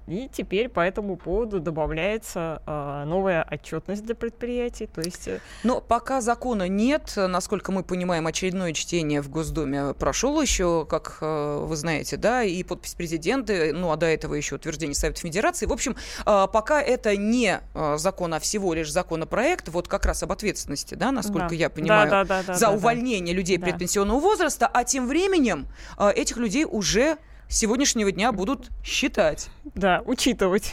И 0.07 0.31
теперь 0.33 0.69
по 0.69 0.79
этому 0.79 1.17
поводу 1.17 1.59
добавляется 1.59 2.63
новая 3.05 3.43
отчетность 3.55 4.05
для 4.05 4.15
предприятий. 4.15 4.87
То 4.87 5.01
есть... 5.01 5.29
Э, 5.29 5.41
Но 5.63 5.81
пока 5.81 6.21
закона 6.21 6.69
нет, 6.69 7.13
насколько 7.17 7.73
мы 7.73 7.83
понимаем, 7.83 8.27
очередное 8.27 8.73
чтение 8.73 9.21
в 9.21 9.31
Госдуме 9.31 9.95
прошел 9.95 10.41
еще, 10.41 10.87
как 10.89 11.19
э, 11.21 11.59
вы 11.63 11.77
знаете, 11.77 12.17
да, 12.17 12.43
и 12.43 12.63
подпись 12.63 12.95
президента, 12.95 13.71
ну 13.73 13.91
а 13.91 13.97
до 13.97 14.07
этого 14.07 14.35
еще 14.35 14.57
утверждение 14.57 14.95
Совета 14.95 15.21
Федерации. 15.21 15.67
В 15.67 15.73
общем, 15.73 15.97
э, 16.25 16.47
пока 16.53 16.81
это 16.81 17.17
не 17.17 17.61
закон, 17.97 18.35
а 18.35 18.41
всего 18.41 18.75
лишь 18.75 18.91
законопроект, 18.91 19.69
вот 19.69 19.89
как 19.89 20.07
раз 20.07 20.23
об 20.23 20.33
ответственности, 20.33 20.95
да, 20.95 21.13
насколько 21.13 21.51
да. 21.51 21.55
я 21.55 21.71
понимаю, 21.71 22.11
да, 22.11 22.25
да, 22.25 22.43
да, 22.43 22.55
за 22.55 22.67
да, 22.67 22.73
увольнение 22.73 23.35
да. 23.35 23.39
людей 23.39 23.57
да. 23.57 23.67
предпенсионного 23.67 24.21
возраста, 24.21 24.67
а 24.73 24.85
тем 24.85 25.07
временем 25.07 25.67
этих 25.99 26.37
людей 26.37 26.65
уже 26.65 27.19
с 27.49 27.59
сегодняшнего 27.59 28.11
дня 28.11 28.33
будут 28.33 28.71
считать. 28.83 29.49
Да, 29.75 30.03
учитывать. 30.07 30.73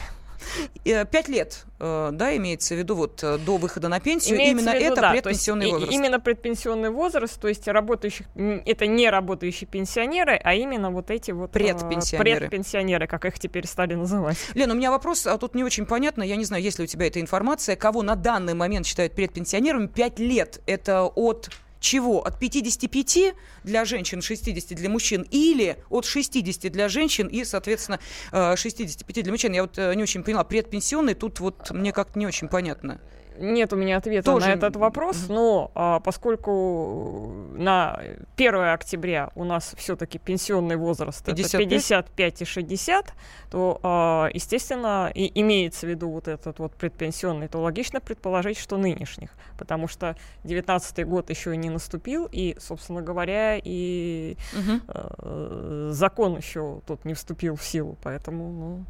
Э, 0.84 1.04
пять 1.04 1.28
лет, 1.28 1.64
э, 1.78 2.10
да, 2.12 2.36
имеется 2.36 2.74
в 2.74 2.78
виду 2.78 2.94
вот 2.94 3.22
э, 3.22 3.38
до 3.38 3.56
выхода 3.56 3.88
на 3.88 4.00
пенсию. 4.00 4.36
Имеется 4.36 4.62
именно 4.62 4.76
виду, 4.76 4.92
это 4.92 5.00
да, 5.00 5.10
предпенсионный 5.12 5.66
есть, 5.66 5.72
возраст. 5.74 5.92
Именно 5.92 6.20
предпенсионный 6.20 6.90
возраст, 6.90 7.40
то 7.40 7.48
есть 7.48 7.68
работающих, 7.68 8.26
это 8.34 8.86
не 8.86 9.10
работающие 9.10 9.68
пенсионеры, 9.68 10.40
а 10.42 10.54
именно 10.54 10.90
вот 10.90 11.10
эти 11.10 11.30
вот 11.30 11.52
предпенсионеры, 11.52 12.40
предпенсионеры 12.40 13.06
как 13.06 13.24
их 13.24 13.38
теперь 13.38 13.66
стали 13.66 13.94
называть. 13.94 14.36
Лена, 14.54 14.74
у 14.74 14.76
меня 14.76 14.90
вопрос, 14.90 15.26
а 15.26 15.38
тут 15.38 15.54
не 15.54 15.64
очень 15.64 15.86
понятно, 15.86 16.22
я 16.22 16.36
не 16.36 16.44
знаю, 16.44 16.62
есть 16.62 16.78
ли 16.78 16.84
у 16.84 16.86
тебя 16.86 17.06
эта 17.06 17.20
информация, 17.20 17.76
кого 17.76 18.02
на 18.02 18.16
данный 18.16 18.54
момент 18.54 18.86
считают 18.86 19.14
предпенсионерами. 19.14 19.86
Пять 19.86 20.18
лет 20.18 20.60
это 20.66 21.04
от 21.04 21.50
чего? 21.82 22.24
От 22.24 22.38
55 22.38 23.34
для 23.64 23.84
женщин, 23.84 24.22
60 24.22 24.76
для 24.78 24.88
мужчин 24.88 25.26
или 25.30 25.76
от 25.90 26.06
60 26.06 26.72
для 26.72 26.88
женщин 26.88 27.26
и, 27.26 27.44
соответственно, 27.44 27.98
65 28.30 29.18
э, 29.18 29.22
для 29.22 29.32
мужчин? 29.32 29.52
Я 29.52 29.62
вот 29.62 29.76
э, 29.76 29.94
не 29.94 30.02
очень 30.02 30.22
поняла. 30.22 30.44
Предпенсионный 30.44 31.14
тут 31.14 31.40
вот 31.40 31.70
мне 31.70 31.92
как-то 31.92 32.18
не 32.18 32.26
очень 32.26 32.48
понятно. 32.48 33.00
Нет 33.38 33.72
у 33.72 33.76
меня 33.76 33.96
ответа 33.96 34.30
Тоже... 34.30 34.46
на 34.46 34.52
этот 34.52 34.76
вопрос, 34.76 35.28
но 35.28 35.70
а, 35.74 36.00
поскольку 36.00 37.32
на 37.52 38.00
1 38.36 38.54
октября 38.54 39.30
у 39.34 39.44
нас 39.44 39.74
все-таки 39.76 40.18
пенсионный 40.18 40.76
возраст 40.76 41.24
55? 41.24 41.54
это 41.54 41.70
55 41.70 42.42
и 42.42 42.44
60, 42.44 43.12
то, 43.50 43.80
а, 43.82 44.28
естественно, 44.32 45.10
и 45.14 45.40
имеется 45.40 45.86
в 45.86 45.90
виду 45.90 46.10
вот 46.10 46.28
этот 46.28 46.58
вот 46.58 46.74
предпенсионный, 46.74 47.48
то 47.48 47.58
логично 47.58 48.00
предположить, 48.00 48.58
что 48.58 48.76
нынешних, 48.76 49.30
потому 49.58 49.88
что 49.88 50.16
19 50.44 51.06
год 51.06 51.30
еще 51.30 51.56
не 51.56 51.70
наступил, 51.70 52.28
и, 52.30 52.56
собственно 52.60 53.02
говоря, 53.02 53.58
и 53.62 54.36
угу. 54.52 54.80
а, 54.88 55.88
закон 55.92 56.36
еще 56.36 56.80
тут 56.86 57.04
не 57.04 57.14
вступил 57.14 57.56
в 57.56 57.62
силу, 57.62 57.96
поэтому, 58.02 58.50
ну... 58.52 58.84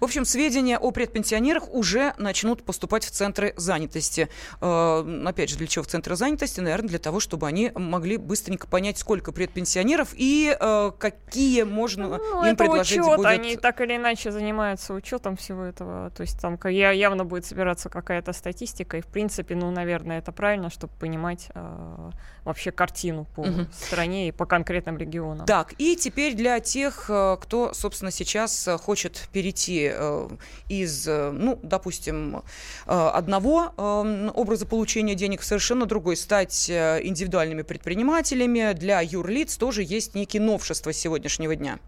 В 0.00 0.04
общем, 0.04 0.24
сведения 0.24 0.78
о 0.78 0.90
предпенсионерах 0.90 1.72
уже 1.72 2.14
начнут 2.18 2.64
поступать 2.64 3.04
в 3.04 3.10
центры 3.10 3.54
занятости. 3.56 4.28
Э, 4.60 5.22
опять 5.26 5.50
же, 5.50 5.56
для 5.56 5.66
чего 5.66 5.84
в 5.84 5.88
центры 5.88 6.16
занятости? 6.16 6.60
Наверное, 6.60 6.88
для 6.88 6.98
того, 6.98 7.20
чтобы 7.20 7.46
они 7.46 7.72
могли 7.74 8.16
быстренько 8.16 8.66
понять, 8.66 8.98
сколько 8.98 9.32
предпенсионеров 9.32 10.14
и 10.14 10.56
э, 10.58 10.90
какие 10.98 11.62
можно 11.62 12.08
ну, 12.08 12.44
им 12.44 12.52
это 12.52 12.64
предложить 12.64 12.98
учет, 12.98 13.16
будет... 13.16 13.26
Они 13.26 13.56
так 13.56 13.80
или 13.80 13.96
иначе 13.96 14.30
занимаются 14.30 14.94
учетом 14.94 15.36
всего 15.36 15.64
этого. 15.64 16.10
То 16.10 16.22
есть 16.22 16.40
там 16.40 16.58
явно 16.66 17.24
будет 17.24 17.46
собираться 17.46 17.88
какая-то 17.88 18.32
статистика. 18.32 18.98
И, 18.98 19.00
в 19.00 19.06
принципе, 19.06 19.54
ну, 19.54 19.70
наверное, 19.70 20.18
это 20.18 20.32
правильно, 20.32 20.70
чтобы 20.70 20.92
понимать 20.98 21.48
э, 21.54 22.10
вообще 22.46 22.70
картину 22.70 23.26
по 23.34 23.40
угу. 23.40 23.66
стране 23.72 24.28
и 24.28 24.32
по 24.32 24.46
конкретным 24.46 24.96
регионам. 24.96 25.46
Так, 25.46 25.74
и 25.78 25.96
теперь 25.96 26.34
для 26.34 26.60
тех, 26.60 27.06
э, 27.10 27.36
кто, 27.40 27.74
собственно, 27.74 28.10
сейчас 28.10 28.68
э, 28.68 28.78
хочет 28.78 29.28
перейти 29.32 29.90
э, 29.92 30.28
из, 30.68 31.06
ну, 31.06 31.58
допустим, 31.62 32.42
одного 32.86 33.72
образа 33.76 34.66
получения 34.66 35.14
денег 35.14 35.40
в 35.40 35.44
совершенно 35.44 35.86
другой, 35.86 36.16
стать 36.16 36.70
индивидуальными 36.70 37.62
предпринимателями. 37.62 38.72
Для 38.74 39.00
юрлиц 39.00 39.56
тоже 39.56 39.82
есть 39.82 40.14
некие 40.14 40.40
новшества 40.40 40.92
сегодняшнего 40.92 41.56
дня. 41.56 41.78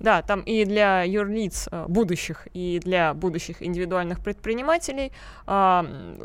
Да, 0.00 0.22
там 0.22 0.40
и 0.40 0.64
для 0.64 1.02
юрлиц 1.02 1.68
будущих, 1.88 2.48
и 2.54 2.80
для 2.82 3.14
будущих 3.14 3.62
индивидуальных 3.62 4.20
предпринимателей 4.20 5.12
э, 5.46 6.16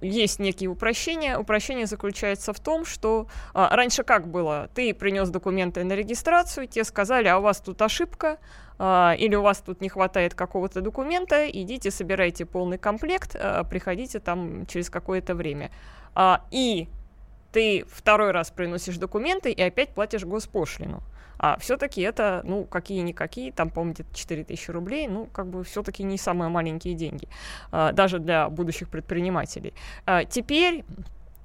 есть 0.00 0.38
некие 0.38 0.70
упрощения. 0.70 1.38
Упрощение 1.38 1.86
заключается 1.86 2.52
в 2.52 2.60
том, 2.60 2.84
что 2.84 3.26
э, 3.54 3.66
раньше 3.70 4.02
как 4.02 4.28
было? 4.28 4.68
Ты 4.74 4.94
принес 4.94 5.28
документы 5.30 5.84
на 5.84 5.94
регистрацию, 5.94 6.66
тебе 6.66 6.84
сказали, 6.84 7.28
а 7.28 7.38
у 7.38 7.42
вас 7.42 7.60
тут 7.60 7.80
ошибка, 7.82 8.38
а, 8.82 9.14
или 9.18 9.34
у 9.34 9.42
вас 9.42 9.58
тут 9.58 9.82
не 9.82 9.90
хватает 9.90 10.34
какого-то 10.34 10.80
документа, 10.80 11.46
идите, 11.50 11.90
собирайте 11.90 12.46
полный 12.46 12.78
комплект, 12.78 13.36
а, 13.38 13.62
приходите 13.62 14.20
там 14.20 14.64
через 14.64 14.88
какое-то 14.88 15.34
время. 15.34 15.70
А, 16.14 16.46
и 16.50 16.88
ты 17.52 17.84
второй 17.90 18.30
раз 18.30 18.50
приносишь 18.50 18.96
документы 18.96 19.52
и 19.52 19.60
опять 19.60 19.90
платишь 19.90 20.24
госпошлину. 20.24 21.02
А 21.42 21.56
все-таки 21.58 22.02
это, 22.02 22.42
ну, 22.44 22.64
какие-никакие, 22.64 23.50
там, 23.50 23.70
по-моему, 23.70 23.94
где-то 23.94 24.14
4 24.14 24.44
тысячи 24.44 24.70
рублей, 24.70 25.08
ну, 25.08 25.26
как 25.32 25.46
бы 25.46 25.64
все-таки 25.64 26.02
не 26.02 26.18
самые 26.18 26.50
маленькие 26.50 26.94
деньги, 26.94 27.28
а, 27.72 27.92
даже 27.92 28.18
для 28.18 28.50
будущих 28.50 28.90
предпринимателей. 28.90 29.72
А, 30.04 30.24
теперь 30.24 30.84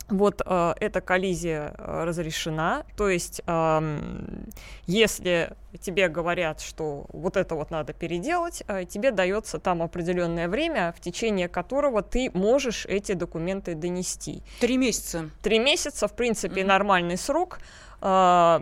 вот 0.10 0.42
э, 0.46 0.74
эта 0.80 1.02
коллизия 1.02 1.74
э, 1.78 2.04
разрешена, 2.04 2.84
то 2.96 3.10
есть 3.10 3.42
э, 3.48 4.00
если 4.86 5.56
тебе 5.82 6.10
говорят, 6.10 6.62
что 6.62 7.06
вот 7.12 7.38
это 7.38 7.56
вот 7.56 7.72
надо 7.72 7.94
переделать, 7.94 8.64
э, 8.68 8.86
тебе 8.86 9.12
дается 9.12 9.58
там 9.58 9.82
определенное 9.82 10.48
время, 10.48 10.94
в 10.96 11.02
течение 11.02 11.48
которого 11.48 12.04
ты 12.04 12.30
можешь 12.34 12.86
эти 12.86 13.14
документы 13.14 13.74
донести. 13.74 14.44
Три 14.60 14.78
месяца. 14.78 15.30
Три 15.42 15.58
месяца, 15.58 16.08
в 16.08 16.14
принципе, 16.14 16.62
mm-hmm. 16.62 16.68
нормальный 16.68 17.18
срок. 17.18 17.60
А, 18.02 18.62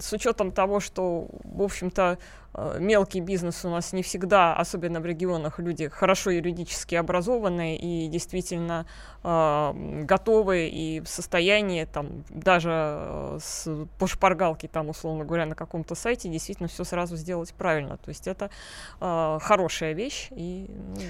с 0.00 0.12
учетом 0.12 0.52
того, 0.52 0.80
что, 0.80 1.28
в 1.44 1.62
общем-то, 1.62 2.18
а, 2.52 2.78
мелкий 2.78 3.20
бизнес 3.20 3.64
у 3.64 3.70
нас 3.70 3.92
не 3.92 4.02
всегда, 4.02 4.54
особенно 4.56 5.00
в 5.00 5.06
регионах, 5.06 5.58
люди 5.58 5.88
хорошо 5.88 6.30
юридически 6.30 6.94
образованные 6.94 7.76
и 7.76 8.08
действительно 8.08 8.86
э, 9.22 9.72
готовы 10.04 10.68
и 10.68 11.00
в 11.00 11.08
состоянии 11.08 11.84
там 11.84 12.24
даже 12.30 13.38
с, 13.40 13.68
по 13.98 14.06
шпаргалке 14.06 14.68
там 14.68 14.88
условно 14.88 15.24
говоря 15.24 15.46
на 15.46 15.54
каком-то 15.54 15.94
сайте 15.94 16.28
действительно 16.28 16.68
все 16.68 16.84
сразу 16.84 17.16
сделать 17.16 17.52
правильно. 17.54 17.96
То 17.96 18.08
есть 18.08 18.26
это 18.26 18.50
хорошая 19.00 19.92
вещь 19.92 20.28
и 20.30 20.66
ну, 20.70 21.02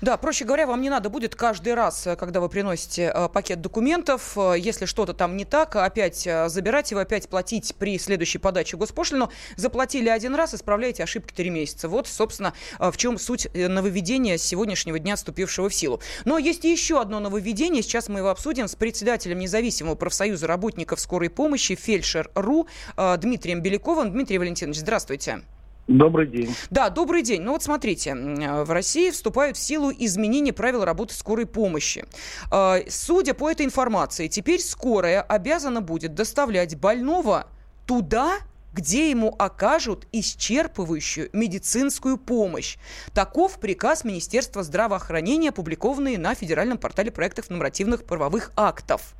да, 0.00 0.16
проще 0.16 0.44
говоря, 0.44 0.66
вам 0.66 0.80
не 0.80 0.90
надо 0.90 1.10
будет 1.10 1.34
каждый 1.34 1.74
раз, 1.74 2.06
э, 2.06 2.14
когда 2.14 2.40
вы 2.40 2.48
приносите 2.48 3.10
э, 3.12 3.28
пакет 3.28 3.60
документов, 3.60 4.36
э, 4.36 4.54
если 4.56 4.84
что-то 4.84 5.12
там 5.12 5.36
не 5.36 5.44
так, 5.44 5.74
опять 5.74 6.28
забирать 6.46 6.92
его, 6.92 7.00
опять 7.00 7.28
платить 7.28 7.74
при 7.76 7.98
следующей 7.98 8.38
подаче 8.38 8.76
госпошлину. 8.76 9.30
Заплатили 9.56 10.08
один 10.08 10.36
раз, 10.36 10.54
исправляете 10.54 11.02
ошибки 11.02 11.32
три 11.34 11.50
месяца. 11.50 11.88
Вот, 11.88 12.06
собственно, 12.06 12.52
в 12.78 12.96
чем 12.96 13.18
суть 13.18 13.48
нововведения 13.54 14.36
сегодняшнего 14.36 14.98
дня, 14.98 15.16
вступившего 15.16 15.68
в 15.68 15.74
силу. 15.74 16.00
Но 16.24 16.38
есть 16.38 16.64
еще 16.64 17.00
одно 17.00 17.18
нововведение. 17.18 17.82
Сейчас 17.82 18.08
мы 18.08 18.20
его 18.20 18.30
обсудим 18.30 18.68
с 18.68 18.76
председателем 18.76 19.38
независимого 19.38 19.96
профсоюза 19.96 20.46
работников 20.46 21.00
скорой 21.00 21.30
помощи 21.30 21.74
Фельдшер.ру 21.74 22.68
Дмитрием 22.96 23.60
Беляковым. 23.62 24.12
Дмитрий 24.12 24.38
Валентинович, 24.38 24.78
здравствуйте. 24.78 25.42
Добрый 25.88 26.26
день. 26.26 26.54
Да, 26.68 26.90
добрый 26.90 27.22
день. 27.22 27.40
Ну 27.40 27.52
вот 27.52 27.62
смотрите, 27.62 28.14
в 28.14 28.70
России 28.70 29.10
вступают 29.10 29.56
в 29.56 29.60
силу 29.60 29.90
изменения 29.90 30.52
правил 30.52 30.84
работы 30.84 31.14
скорой 31.14 31.46
помощи. 31.46 32.04
А, 32.50 32.80
судя 32.88 33.32
по 33.32 33.50
этой 33.50 33.64
информации, 33.64 34.28
теперь 34.28 34.60
скорая 34.60 35.22
обязана 35.22 35.80
будет 35.80 36.14
доставлять 36.14 36.76
больного 36.76 37.46
туда, 37.86 38.34
где 38.72 39.10
ему 39.10 39.34
окажут 39.38 40.06
исчерпывающую 40.12 41.30
медицинскую 41.32 42.18
помощь. 42.18 42.76
Таков 43.14 43.58
приказ 43.60 44.04
Министерства 44.04 44.62
здравоохранения, 44.62 45.50
опубликованный 45.50 46.16
на 46.16 46.34
федеральном 46.34 46.78
портале 46.78 47.10
проектов 47.10 47.50
нормативных 47.50 48.04
правовых 48.04 48.52
актов. 48.56 49.14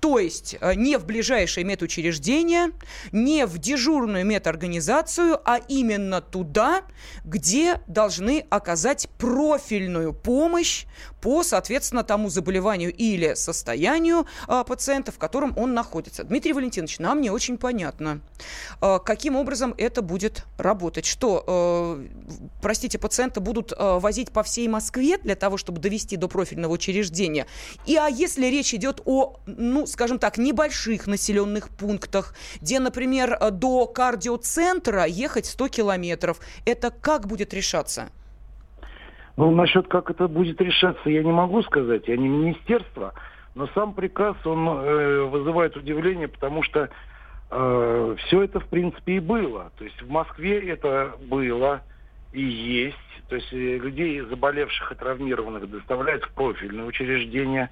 То 0.00 0.18
есть 0.18 0.56
э, 0.60 0.74
не 0.74 0.96
в 0.96 1.06
ближайшее 1.06 1.64
медучреждение, 1.64 2.72
не 3.12 3.46
в 3.46 3.58
дежурную 3.58 4.24
медорганизацию, 4.24 5.40
а 5.44 5.58
именно 5.68 6.20
туда, 6.20 6.82
где 7.24 7.80
должны 7.86 8.46
оказать 8.50 9.08
профильную 9.18 10.12
помощь 10.12 10.86
по, 11.24 11.42
соответственно, 11.42 12.04
тому 12.04 12.28
заболеванию 12.28 12.92
или 12.92 13.32
состоянию 13.32 14.26
а, 14.46 14.62
пациента, 14.62 15.10
в 15.10 15.16
котором 15.16 15.56
он 15.56 15.72
находится. 15.72 16.22
Дмитрий 16.22 16.52
Валентинович, 16.52 16.98
нам 16.98 17.22
не 17.22 17.30
очень 17.30 17.56
понятно, 17.56 18.20
а, 18.82 18.98
каким 18.98 19.34
образом 19.34 19.74
это 19.78 20.02
будет 20.02 20.44
работать. 20.58 21.06
Что, 21.06 21.42
а, 21.46 22.06
простите, 22.60 22.98
пациента 22.98 23.40
будут 23.40 23.72
а, 23.74 23.98
возить 24.00 24.32
по 24.32 24.42
всей 24.42 24.68
Москве 24.68 25.16
для 25.16 25.34
того, 25.34 25.56
чтобы 25.56 25.80
довести 25.80 26.16
до 26.16 26.28
профильного 26.28 26.74
учреждения? 26.74 27.46
И 27.86 27.96
а 27.96 28.08
если 28.08 28.44
речь 28.44 28.74
идет 28.74 29.00
о, 29.06 29.38
ну, 29.46 29.86
скажем 29.86 30.18
так, 30.18 30.36
небольших 30.36 31.06
населенных 31.06 31.70
пунктах, 31.70 32.34
где, 32.60 32.80
например, 32.80 33.38
до 33.50 33.86
кардиоцентра 33.86 35.06
ехать 35.06 35.46
100 35.46 35.68
километров, 35.68 36.38
это 36.66 36.90
как 36.90 37.26
будет 37.26 37.54
решаться? 37.54 38.10
Ну, 39.36 39.50
насчет 39.50 39.88
как 39.88 40.10
это 40.10 40.28
будет 40.28 40.60
решаться, 40.60 41.10
я 41.10 41.22
не 41.22 41.32
могу 41.32 41.62
сказать. 41.62 42.06
Я 42.06 42.16
не 42.16 42.28
министерство. 42.28 43.14
Но 43.54 43.68
сам 43.68 43.94
приказ, 43.94 44.36
он 44.44 44.68
э, 44.68 45.22
вызывает 45.24 45.76
удивление, 45.76 46.28
потому 46.28 46.62
что 46.62 46.88
э, 47.50 48.16
все 48.18 48.42
это, 48.42 48.60
в 48.60 48.66
принципе, 48.66 49.16
и 49.16 49.20
было. 49.20 49.70
То 49.78 49.84
есть 49.84 50.00
в 50.02 50.10
Москве 50.10 50.60
это 50.70 51.14
было 51.28 51.82
и 52.32 52.42
есть. 52.42 52.96
То 53.28 53.36
есть 53.36 53.52
э, 53.52 53.78
людей, 53.78 54.20
заболевших 54.20 54.92
и 54.92 54.94
травмированных, 54.94 55.70
доставляют 55.70 56.24
в 56.24 56.32
профильные 56.34 56.86
учреждения. 56.86 57.70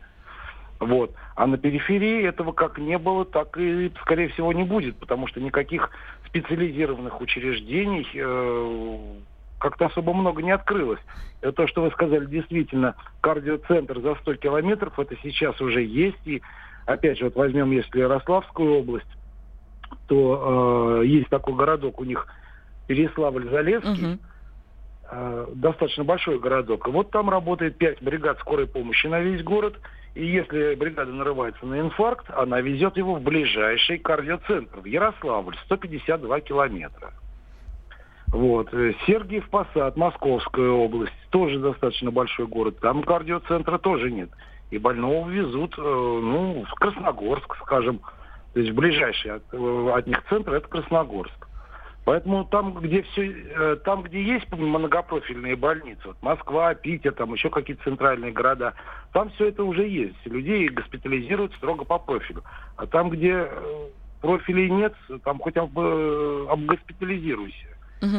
Вот. 0.81 1.15
А 1.37 1.47
на 1.47 1.59
периферии 1.59 2.27
этого 2.27 2.53
как 2.53 2.79
не 2.79 2.99
было, 2.99 3.25
так 3.25 3.57
и, 3.57 3.93
скорее 4.01 4.29
всего, 4.31 4.53
не 4.53 4.65
будет, 4.65 4.97
потому 4.97 5.29
что 5.29 5.41
никаких 5.41 5.91
специализированных 6.27 7.21
учреждений 7.21 8.07
э, 8.15 9.15
как-то 9.63 9.87
особо 9.87 10.13
много 10.13 10.43
не 10.43 10.51
открылось. 10.51 10.99
Это 11.41 11.53
то, 11.53 11.67
что 11.69 11.83
вы 11.83 11.91
сказали, 11.93 12.27
действительно, 12.27 12.97
кардиоцентр 13.21 14.01
за 14.01 14.17
100 14.17 14.35
километров, 14.35 14.99
это 14.99 15.17
сейчас 15.23 15.59
уже 15.61 15.83
есть. 15.85 16.27
И 16.27 16.43
опять 16.85 17.19
же, 17.19 17.27
вот 17.27 17.37
возьмем, 17.37 17.71
если 17.71 18.01
Ярославскую 18.01 18.81
область, 18.81 19.07
то 20.09 21.01
э, 21.03 21.07
есть 21.07 21.29
такой 21.29 21.55
городок 21.55 22.01
у 22.01 22.05
них 22.05 22.27
Переславль-Залесский, 22.89 24.15
угу. 24.15 24.19
э, 25.13 25.47
достаточно 25.55 26.03
большой 26.03 26.41
городок. 26.41 26.89
И 26.89 26.91
вот 26.91 27.13
там 27.13 27.31
работает 27.31 27.79
5 27.79 28.03
бригад 28.03 28.41
скорой 28.41 28.67
помощи 28.67 29.07
на 29.07 29.21
весь 29.21 29.45
город. 29.45 29.77
И 30.17 30.27
если 30.27 30.75
бригада 30.75 31.13
нарывается 31.13 31.65
на 31.65 31.79
инфаркт, 31.79 32.27
она 32.31 32.61
везет 32.61 32.97
его 32.97 33.15
в 33.15 33.23
ближайший 33.23 33.99
кардиоцентр, 33.99 34.81
в 34.81 34.87
Ярославль, 34.87 35.57
152 35.67 36.41
километра. 36.41 37.13
Вот. 38.33 38.73
Э, 38.73 38.95
Сергиев 39.07 39.49
Посад, 39.51 39.97
Московская 39.97 40.71
область, 40.71 41.13
тоже 41.31 41.59
достаточно 41.59 42.11
большой 42.11 42.47
город. 42.47 42.79
Там 42.81 43.03
кардиоцентра 43.03 43.77
тоже 43.77 44.11
нет. 44.11 44.31
И 44.71 44.79
больного 44.79 45.29
везут, 45.29 45.75
э, 45.77 45.83
ну, 45.83 46.65
в 46.67 46.75
Красногорск, 46.77 47.57
скажем. 47.63 48.01
То 48.55 48.61
есть 48.61 48.73
ближайший 48.73 49.33
от, 49.33 49.43
э, 49.53 49.93
от 49.95 50.07
них 50.07 50.25
центр 50.31 50.55
это 50.55 50.67
Красногорск. 50.67 51.47
Поэтому 52.05 52.45
там, 52.47 52.75
где 52.81 53.03
все, 53.03 53.77
там, 53.85 54.03
где 54.03 54.21
есть 54.21 54.51
многопрофильные 54.51 55.55
больницы, 55.55 56.01
вот 56.05 56.21
Москва, 56.21 56.75
Питер, 56.75 57.13
там 57.13 57.33
еще 57.33 57.49
какие-то 57.49 57.85
центральные 57.85 58.33
города, 58.33 58.75
там 59.13 59.31
все 59.31 59.49
это 59.49 59.63
уже 59.63 59.87
есть. 59.87 60.17
Людей 60.27 60.69
госпитализируют 60.69 61.55
строго 61.55 61.85
по 61.85 62.01
профилю. 62.01 62.43
А 62.77 62.89
там, 62.89 63.09
где 63.09 63.49
профилей 64.21 64.69
нет, 64.69 64.95
там 65.23 65.39
хотя 65.39 65.65
бы 65.67 66.45
обгоспитализируйся. 66.51 67.72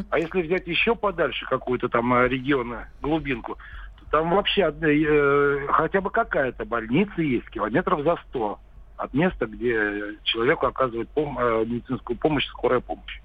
А 0.09 0.19
если 0.19 0.41
взять 0.41 0.67
еще 0.67 0.95
подальше 0.95 1.45
какую-то 1.45 1.89
там 1.89 2.13
э, 2.13 2.27
регион, 2.27 2.75
глубинку, 3.01 3.57
то 3.99 4.05
там 4.11 4.31
вообще 4.31 4.73
э, 4.81 5.67
хотя 5.69 6.01
бы 6.01 6.09
какая-то 6.09 6.65
больница 6.65 7.21
есть, 7.21 7.49
километров 7.49 8.03
за 8.03 8.17
сто 8.27 8.59
от 8.97 9.13
места, 9.13 9.45
где 9.45 10.15
человеку 10.23 10.67
оказывает 10.67 11.09
пом- 11.15 11.35
э, 11.37 11.65
медицинскую 11.65 12.17
помощь, 12.17 12.45
скорая 12.47 12.79
помощь. 12.79 13.19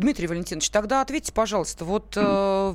Дмитрий 0.00 0.26
Валентинович, 0.26 0.70
тогда 0.70 1.02
ответьте, 1.02 1.30
пожалуйста, 1.30 1.84
вот 1.84 2.14
э, 2.16 2.74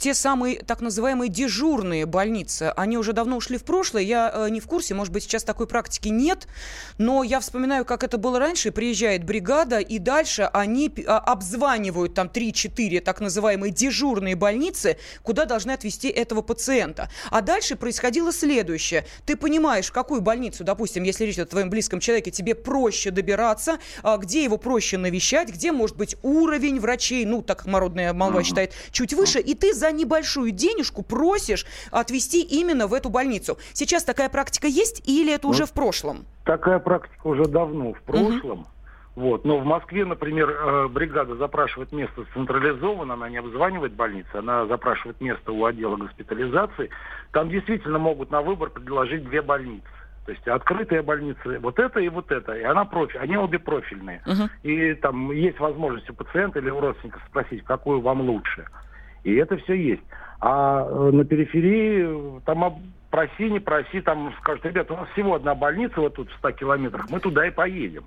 те 0.00 0.14
самые 0.14 0.58
так 0.58 0.80
называемые 0.80 1.28
дежурные 1.28 2.06
больницы, 2.06 2.72
они 2.76 2.98
уже 2.98 3.12
давно 3.12 3.36
ушли 3.36 3.56
в 3.56 3.62
прошлое, 3.62 4.02
я 4.02 4.32
э, 4.34 4.48
не 4.50 4.58
в 4.58 4.66
курсе, 4.66 4.92
может 4.92 5.12
быть, 5.12 5.22
сейчас 5.22 5.44
такой 5.44 5.68
практики 5.68 6.08
нет, 6.08 6.48
но 6.98 7.22
я 7.22 7.38
вспоминаю, 7.38 7.84
как 7.84 8.02
это 8.02 8.18
было 8.18 8.40
раньше, 8.40 8.72
приезжает 8.72 9.22
бригада, 9.22 9.78
и 9.78 10.00
дальше 10.00 10.50
они 10.52 10.92
э, 10.96 11.02
обзванивают 11.02 12.14
там 12.14 12.26
3-4 12.26 13.00
так 13.00 13.20
называемые 13.20 13.72
дежурные 13.72 14.34
больницы, 14.34 14.98
куда 15.22 15.44
должны 15.44 15.70
отвезти 15.70 16.08
этого 16.08 16.42
пациента. 16.42 17.08
А 17.30 17.42
дальше 17.42 17.76
происходило 17.76 18.32
следующее. 18.32 19.06
Ты 19.24 19.36
понимаешь, 19.36 19.86
в 19.86 19.92
какую 19.92 20.20
больницу, 20.20 20.64
допустим, 20.64 21.04
если 21.04 21.26
речь 21.26 21.38
о 21.38 21.46
твоем 21.46 21.70
близком 21.70 22.00
человеке, 22.00 22.32
тебе 22.32 22.56
проще 22.56 23.12
добираться, 23.12 23.78
э, 24.02 24.16
где 24.18 24.42
его 24.42 24.56
проще 24.56 24.98
навещать, 24.98 25.50
где 25.50 25.70
может 25.70 25.96
быть 25.96 26.16
уровень, 26.24 26.55
уровень 26.56 26.80
врачей, 26.80 27.24
ну, 27.24 27.42
так 27.42 27.66
народная 27.66 28.12
молва 28.12 28.42
считает, 28.42 28.72
чуть 28.90 29.12
выше, 29.12 29.40
и 29.40 29.54
ты 29.54 29.74
за 29.74 29.92
небольшую 29.92 30.50
денежку 30.50 31.02
просишь 31.02 31.66
отвезти 31.90 32.42
именно 32.42 32.86
в 32.86 32.94
эту 32.94 33.10
больницу. 33.10 33.58
Сейчас 33.72 34.04
такая 34.04 34.28
практика 34.28 34.66
есть 34.66 35.02
или 35.08 35.32
это 35.32 35.48
уже 35.48 35.66
в 35.66 35.72
прошлом? 35.72 36.24
Такая 36.44 36.78
практика 36.78 37.26
уже 37.26 37.44
давно 37.44 37.92
в 37.92 38.02
прошлом. 38.02 38.60
Угу. 38.60 38.66
Вот. 39.16 39.44
Но 39.44 39.58
в 39.58 39.64
Москве, 39.64 40.04
например, 40.04 40.50
э, 40.50 40.88
бригада 40.88 41.36
запрашивает 41.36 41.90
место 41.92 42.24
централизованно, 42.34 43.14
она 43.14 43.28
не 43.30 43.38
обзванивает 43.38 43.92
больницы, 43.92 44.28
она 44.34 44.66
запрашивает 44.66 45.20
место 45.20 45.52
у 45.52 45.64
отдела 45.64 45.96
госпитализации. 45.96 46.90
Там 47.32 47.48
действительно 47.48 47.98
могут 47.98 48.30
на 48.30 48.42
выбор 48.42 48.70
предложить 48.70 49.24
две 49.24 49.40
больницы. 49.40 49.86
То 50.26 50.32
есть 50.32 50.46
открытая 50.48 51.04
больница, 51.04 51.60
вот 51.60 51.78
это 51.78 52.00
и 52.00 52.08
вот 52.08 52.32
это, 52.32 52.52
и 52.52 52.62
она 52.64 52.84
профиль, 52.84 53.20
они 53.20 53.36
обе 53.36 53.60
профильные. 53.60 54.20
Uh-huh. 54.26 54.50
И 54.64 54.94
там 54.94 55.30
есть 55.30 55.60
возможность 55.60 56.10
у 56.10 56.14
пациента 56.14 56.58
или 56.58 56.68
у 56.68 56.80
родственника 56.80 57.20
спросить, 57.28 57.62
какую 57.62 58.00
вам 58.00 58.22
лучше. 58.22 58.66
И 59.22 59.34
это 59.36 59.56
все 59.58 59.74
есть. 59.74 60.02
А 60.40 60.84
э, 60.84 61.10
на 61.12 61.24
периферии 61.24 62.40
там 62.44 62.82
проси, 63.10 63.48
не 63.48 63.60
проси, 63.60 64.00
там 64.00 64.34
скажут, 64.40 64.66
ребята, 64.66 64.94
у 64.94 64.96
нас 64.96 65.08
всего 65.10 65.36
одна 65.36 65.54
больница 65.54 66.00
вот 66.00 66.14
тут 66.14 66.28
в 66.28 66.36
100 66.38 66.50
километрах, 66.52 67.08
мы 67.08 67.20
туда 67.20 67.46
и 67.46 67.52
поедем. 67.52 68.04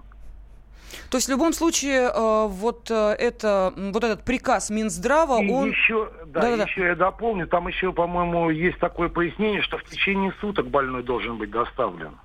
То 1.09 1.17
есть 1.17 1.27
в 1.27 1.31
любом 1.31 1.53
случае 1.53 2.09
э, 2.09 2.47
вот, 2.47 2.89
э, 2.91 3.15
это, 3.17 3.73
вот 3.75 4.03
этот 4.03 4.23
приказ 4.23 4.69
Минздрава, 4.69 5.41
и 5.41 5.49
он... 5.49 5.69
Еще, 5.69 6.09
да, 6.27 6.41
да, 6.41 6.63
еще 6.63 6.81
да. 6.81 6.87
я 6.87 6.95
дополню, 6.95 7.47
там 7.47 7.67
еще, 7.67 7.91
по-моему, 7.91 8.49
есть 8.49 8.79
такое 8.79 9.09
пояснение, 9.09 9.61
что 9.61 9.77
в 9.77 9.83
течение 9.83 10.33
суток 10.39 10.67
больной 10.67 11.03
должен 11.03 11.37
быть 11.37 11.51
доставлен 11.51 12.17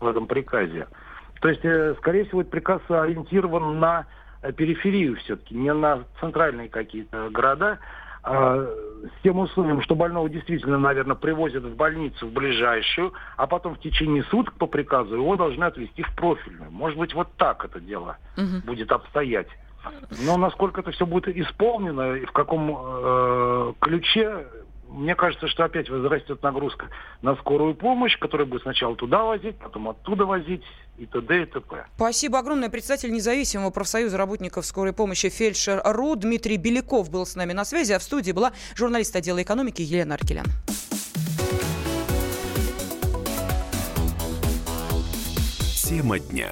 в 0.00 0.06
этом 0.06 0.26
приказе. 0.26 0.88
То 1.40 1.48
есть, 1.48 1.64
э, 1.64 1.94
скорее 1.98 2.24
всего, 2.24 2.40
этот 2.40 2.50
приказ 2.50 2.80
ориентирован 2.88 3.78
на 3.78 4.06
периферию 4.56 5.16
все-таки, 5.16 5.54
не 5.54 5.72
на 5.72 6.04
центральные 6.20 6.68
какие-то 6.68 7.30
города, 7.30 7.78
с 8.26 9.22
тем 9.22 9.38
условием, 9.38 9.82
что 9.82 9.94
больного 9.94 10.28
действительно, 10.28 10.78
наверное, 10.78 11.16
привозят 11.16 11.64
в 11.64 11.76
больницу 11.76 12.26
в 12.26 12.32
ближайшую, 12.32 13.12
а 13.36 13.46
потом 13.46 13.76
в 13.76 13.80
течение 13.80 14.24
суток 14.24 14.54
по 14.54 14.66
приказу 14.66 15.14
его 15.14 15.36
должны 15.36 15.64
отвезти 15.64 16.02
в 16.02 16.14
профильную. 16.14 16.70
Может 16.70 16.98
быть, 16.98 17.14
вот 17.14 17.28
так 17.36 17.64
это 17.64 17.80
дело 17.80 18.16
угу. 18.36 18.66
будет 18.66 18.90
обстоять. 18.90 19.48
Но 20.24 20.36
насколько 20.36 20.80
это 20.80 20.90
все 20.90 21.06
будет 21.06 21.28
исполнено 21.28 22.14
и 22.14 22.24
в 22.24 22.32
каком 22.32 22.76
э, 22.76 23.72
ключе, 23.80 24.46
мне 24.88 25.14
кажется, 25.14 25.48
что 25.48 25.64
опять 25.64 25.88
возрастет 25.90 26.42
нагрузка 26.42 26.88
на 27.22 27.36
скорую 27.36 27.74
помощь, 27.74 28.18
которая 28.18 28.46
будет 28.46 28.62
сначала 28.62 28.96
туда 28.96 29.24
возить, 29.24 29.56
потом 29.58 29.88
оттуда 29.88 30.26
возить 30.26 30.62
и 30.98 31.06
т.д. 31.06 31.42
и 31.42 31.46
т.п. 31.46 31.86
Спасибо 31.96 32.38
огромное. 32.38 32.70
Председатель 32.70 33.12
независимого 33.12 33.70
профсоюза 33.70 34.16
работников 34.16 34.64
скорой 34.64 34.92
помощи 34.92 35.28
фельдшер 35.28 35.82
РУ 35.84 36.16
Дмитрий 36.16 36.56
Беляков 36.56 37.10
был 37.10 37.26
с 37.26 37.36
нами 37.36 37.52
на 37.52 37.64
связи, 37.64 37.92
а 37.92 37.98
в 37.98 38.02
студии 38.02 38.32
была 38.32 38.52
журналист 38.74 39.14
отдела 39.16 39.42
экономики 39.42 39.82
Елена 39.82 40.14
Аркелян. 40.14 40.46
Тема 45.84 46.18
дня. 46.18 46.50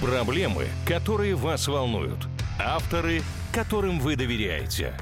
Проблемы, 0.00 0.66
которые 0.86 1.34
вас 1.34 1.68
волнуют. 1.68 2.18
Авторы– 2.58 3.22
которым 3.54 4.00
вы 4.00 4.16
доверяете. 4.16 4.94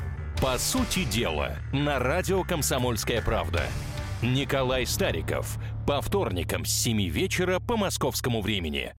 По 0.42 0.58
сути 0.58 1.04
дела, 1.04 1.56
на 1.72 1.98
радио 1.98 2.44
«Комсомольская 2.44 3.22
правда». 3.22 3.62
Николай 4.20 4.84
Стариков. 4.84 5.56
По 5.86 6.02
вторникам 6.02 6.66
с 6.66 6.70
7 6.70 7.08
вечера 7.08 7.60
по 7.60 7.78
московскому 7.78 8.42
времени. 8.42 8.92